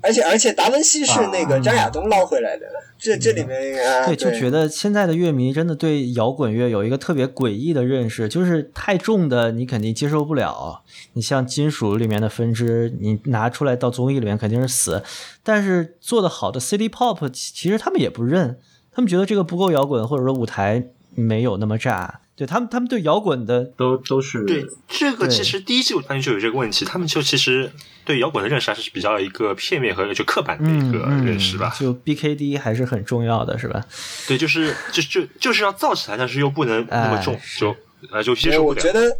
[0.00, 2.66] 呃，而且而且达文西是那个张亚东捞回来的，
[2.98, 10.82] 这这里面啊，对，就觉得得现在的乐迷真的对摇滚乐有一个特别诡异的认识，就是太重的你肯定接受不了。
[11.14, 15.02] 你像金属里面的分支，你拿出来到综艺里面肯定是死。
[15.42, 18.58] 但是做的好的 City Pop，其其实他们也不认，
[18.92, 22.21] 他们觉得这个不够摇滚，或者说舞台没有那么炸。
[22.34, 27.70] 对他们，他们对摇滚的都都是对这个，其实第一季我发现就有这个问题，他们就其实
[28.04, 31.74] 对摇滚的认识还是比较一个片面和就刻板的一个认识吧。
[31.78, 33.84] 就 BKD 还是很重要的，是吧？
[34.26, 37.76] 对，就是就就就是要造起来，但是又不能那么重，哎就
[38.10, 38.76] 呃就接对受不了。
[38.76, 39.16] 我觉得，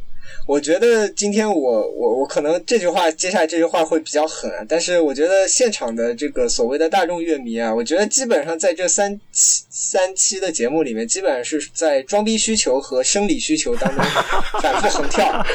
[0.47, 14.05] 我觉得今天我我我可能这句话接下来这句话会比较狠啊，但是我觉得现场的这个所谓的大众乐迷啊，我觉得基本上在这三期三期的节目里面，基本上是在装逼需求和生理需求当中
[14.61, 15.47] 反复横跳。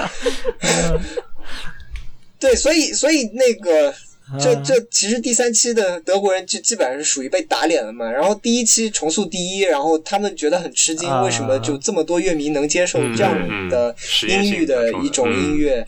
[2.40, 3.94] 对，所以所以那个
[4.40, 8.12] 这啊这其实第三期的德国人就基本上是属于被打脸了嘛。
[8.12, 13.96] 然后第一期重塑第一，然后他们觉得很吃惊，啊为什么就这么多乐迷能接受这样的
[14.28, 15.88] 音域的一种音乐？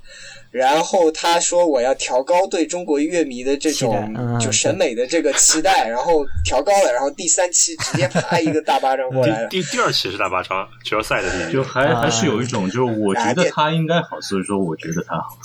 [0.51, 9.49] 然后他说我要调高对中国乐迷的这种嗯就审美的这个期待，然后调高了，然后第三期直接啪一个大巴掌过来了。
[9.49, 15.37] 第第第二期是大巴掌，决赛赛的第一，就还啊还是有一种，就是我觉得他应该好，所以说我觉得他好，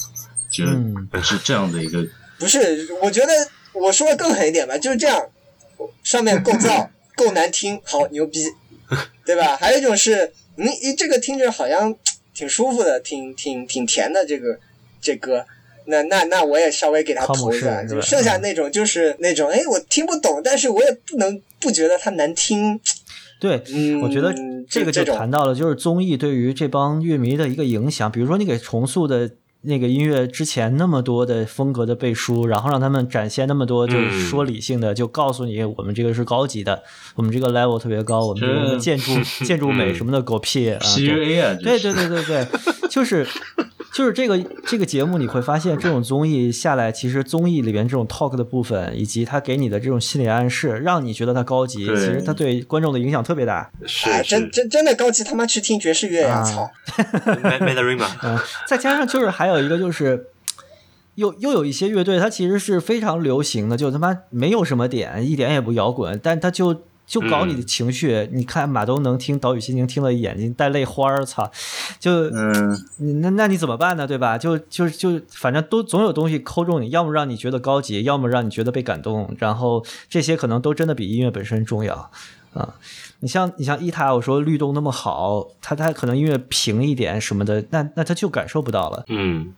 [0.50, 0.72] 就是
[1.22, 2.06] 是这样的一个。
[2.44, 3.32] 不是，我觉得
[3.72, 5.28] 我说的更狠一点吧，就是这样，
[6.02, 8.44] 上面构造， 够难听，好牛逼，
[9.24, 9.56] 对吧？
[9.56, 11.94] 还有一种是，嗯，一这个听着好像
[12.34, 14.58] 挺舒服的，挺挺挺甜的这个
[15.00, 15.44] 这歌。
[15.86, 22.80] 那那那我也稍微给他投一下，就剩下那种就是那种，哎，我听不懂，但是我也不能不觉得它难听。
[23.38, 24.34] 对，嗯，我觉得
[24.70, 28.10] 这个就谈到了，就是综艺对于这帮乐迷的一个影响。
[28.10, 29.30] 比如说，你给重塑的
[29.64, 36.82] 那个音乐之前那么多的风格的背书，然后让他们展现那么多就是嗯说理性的，就告诉你我们这个是高级的，
[37.16, 39.12] 我们这个 level 特别高，我们这个建筑
[39.44, 40.64] 建筑美什么的狗屁
[41.62, 42.46] 对对对对对，
[42.90, 43.26] 就是
[43.94, 53.70] 就是这个这个节目，你会发现这种综艺下来，其实综艺里边这种 talk 的部分，以及他给你的这种心理暗示，让你觉得它高级，其实它对观众的影响特别大。
[53.80, 56.40] 哎，是是真真真的高级，他妈去听爵士乐呀！
[56.40, 56.70] 啊操
[57.42, 60.26] ，Mandarin 嘛，嗯，再加上就是还有一个就是。
[61.16, 68.28] 又又有一些乐队，它其实是非常流行的，就他妈没有什么点，一点也不摇滚，但它就就搞你的情绪。
[68.32, 71.50] 你看马东能听《岛屿心情》，听了眼睛带泪花儿，操！
[71.98, 72.78] 就嗯，
[73.20, 74.06] 那那你怎么办呢？
[74.06, 74.38] 对吧？
[74.38, 82.10] 就就就反正都总有东西抠中你，要么让你觉得高级，要么让你觉得被感动，然后这些可能都真的比音乐本身重要
[82.52, 82.74] 啊。
[83.20, 89.04] 你像你像伊塔，我说律动那么好，他他可能音乐平一点什么的，那那他就感受不到了。
[89.08, 89.54] 嗯。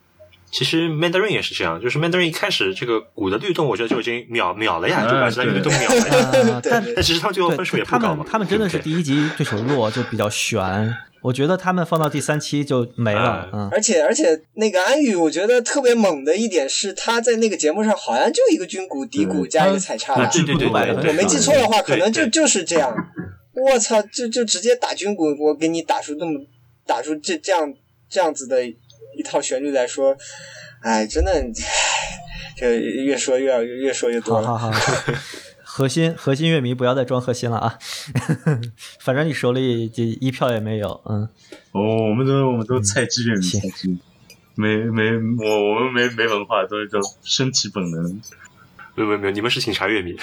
[0.51, 6.55] 其实 Mandarin 也是这样，就是 Mandarin 一开始这个鼓的律动，我觉得就已经秒秒了呀，啊就把这个律动秒了呀。
[6.55, 8.17] 啊，但 但其实他们最后分数也不高嘛。
[8.17, 10.95] 们他们真的是第一集对手弱，就比较悬。
[11.23, 13.69] 我觉得他们放到第三期就没了啊，嗯。
[13.73, 20.27] 而且而且那个安宇，我觉得特别猛的一点是，他在那个节目上好像就一个军鼓、底鼓加一个踩叉吧。
[20.27, 22.95] 对对对对对，我没记错的话，可能就就是这样。
[23.53, 26.39] 我操，就就直接打军鼓，我给你打出那么
[26.87, 27.75] 打出这这样
[28.09, 28.63] 这样子的
[29.15, 30.17] 一套旋律来说，
[30.81, 31.43] 哎，真的，唉
[32.57, 34.47] 这越说越越说越多了。
[34.47, 34.81] 好好好，
[35.63, 37.79] 核心核心乐迷不要再装核心了啊！
[39.01, 41.29] 反正你手里就一票也没有，嗯，
[41.73, 43.99] 哦，我们都我们都菜鸡乐迷，行菜鸡，
[44.55, 48.21] 没没我我们没没文化，都是叫身体本能。
[48.95, 50.17] 没有没有没有，你们是警察乐迷。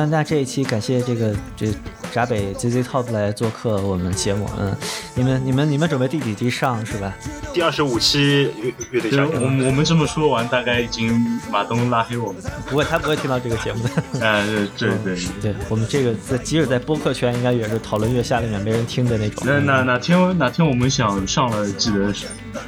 [0.00, 1.66] 那那这一期感谢这个这
[2.10, 4.74] 闸北 ZZ Top 来做客我们节目，嗯，
[5.14, 7.14] 你们你们你们准备第几期上是吧？
[7.52, 11.12] 第二十五期乐乐队对，夏天我们我们这么说完，大概已经
[11.50, 12.50] 马东拉黑我们了。
[12.66, 13.90] 不会，他不会听到这个节目的。
[14.24, 14.46] 哎，
[14.78, 15.16] 对对对。
[15.42, 19.42] 对我们这个在即使在播客圈，应该也是讨论月下里面没人听的那种。
[19.44, 22.12] 那哪哪天哪天我们想上了，记得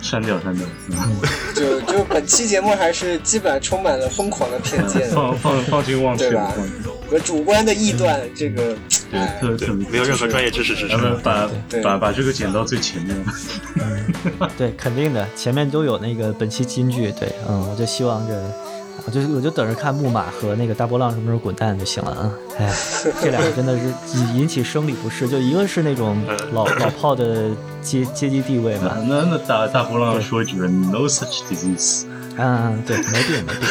[0.03, 1.17] 删掉删掉，嗯
[1.55, 6.75] 就就本期节目还是基本充满了疯狂的偏见放放放进忘却对吧放进
[7.13, 8.75] 和主观的臆断，这个
[9.59, 10.99] 对没有任何专业知识支持咱。
[10.99, 11.47] 们把
[11.83, 13.15] 把把这个剪到最前面。
[14.57, 17.13] 对，肯定的，前面都有那个本期金句。
[17.13, 18.35] 对，嗯，我就希望这，
[19.05, 22.33] 我就我就等着看木马和那个大波浪什么时候滚蛋就行了啊！
[22.59, 22.73] 哎，
[23.21, 23.85] 这两个真的是
[24.15, 26.17] 引引起生理不适，就一个是那种
[26.53, 27.51] 老老炮的
[27.83, 32.05] 阶阶级地位嘛，那那大大波浪说一句，No such disease。
[32.39, 33.69] 嗯，对，没病没病。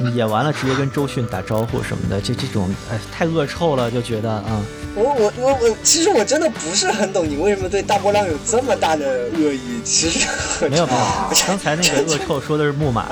[0.00, 4.62] 嗯演完了直接跟周迅打招呼什么的，这这种哎太恶臭了，就觉得啊、
[4.94, 9.80] 我我我我，其实我真的不是很懂你为什么对大波浪有这么大的恶意。
[9.84, 10.26] 其实
[10.68, 10.98] 没有没有，
[11.46, 13.08] 刚才那个恶臭说的是木马，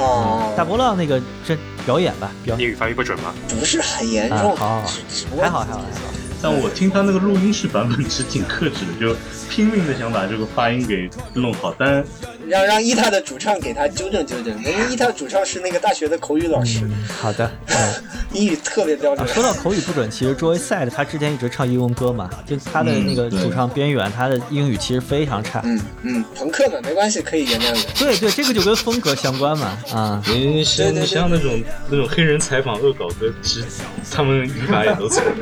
[0.56, 3.34] 大波浪那个这表演吧，表演英语发音不准吗？
[3.48, 5.80] 不是很严啊，重，还好还好还好。
[6.42, 9.16] 但我听他那个录音室版本是挺克制的，就
[9.50, 12.04] 拼命的想把这个发音给弄好，但
[12.46, 17.94] 让让伊塔的主唱给他纠正纠正，因为伊塔主唱是那个大学的口语老师，嗯，好的，嗯。
[18.34, 19.28] 英语特别标啊，准。
[19.28, 25.62] 说到口语不准，其实 Joy Side 他之前一直唱英文歌嘛，就他的那个主唱边缘，他的英语其实非常差。
[25.64, 27.78] 嗯嗯，朋克嘛，没关系，可以原谅的。
[27.98, 31.58] 对对，这个就跟风格相关嘛，啊，你像像那种
[31.88, 33.66] 那种黑人采访恶搞歌，其实
[34.10, 35.32] 他们语法也都错的。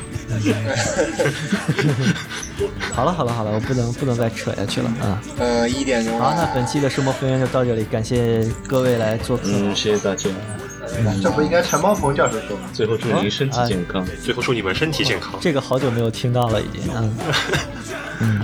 [2.92, 5.22] 好了好了好了，我不能不能再扯下去了啊。
[5.38, 9.44] 呃，一点钟好，那，本期的生活分园就到这里，感谢各位来做客。
[9.46, 10.28] 嗯，谢谢大家。
[11.22, 12.68] 这不应该陈茂鹏教授说吗？
[12.72, 14.04] 最后祝您身体健康。
[14.22, 15.34] 最后祝你们身体健康。
[15.40, 17.16] 这个好久没有听到了，已经，
[18.20, 18.40] 嗯，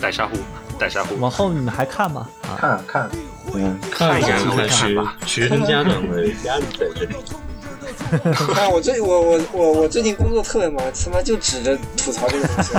[0.00, 0.36] 带沙壶，
[0.78, 1.16] 带沙壶。
[1.18, 2.28] 往后你们还看吗？
[2.42, 3.10] 啊，看看，
[3.54, 4.94] 嗯，看一看看学
[5.26, 7.16] 学生家长的压力在这里。
[8.54, 12.72] 看我最我我我我最近工作特别忙，他妈就指着吐槽这个东西，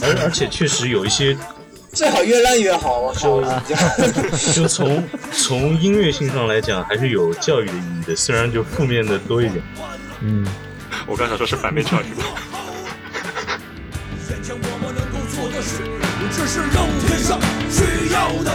[0.04, 1.36] 而而且确实有一些，
[1.92, 3.00] 最好越烂越好。
[3.00, 3.40] 我靠，
[4.52, 9.62] 就从从音乐性上来讲，还是有教育的意义的，虽然就负面的多一点。
[10.20, 10.46] 嗯，
[11.06, 12.04] 我刚想说是反面教育。
[14.30, 15.82] 眼前我们能够做的事，
[16.30, 17.38] 只是肉体上
[17.70, 17.82] 需
[18.12, 18.50] 要的。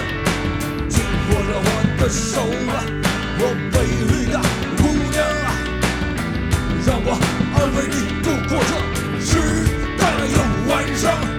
[0.90, 1.68] 紧握着我
[2.02, 2.42] 的手
[2.72, 2.74] 啊，
[3.40, 3.42] 我
[3.72, 3.76] 美
[4.10, 4.36] 丽的
[4.78, 5.07] 姑娘啊，
[6.88, 7.12] 让我
[7.54, 9.38] 安慰你度过这时
[9.98, 11.37] 代的晚上。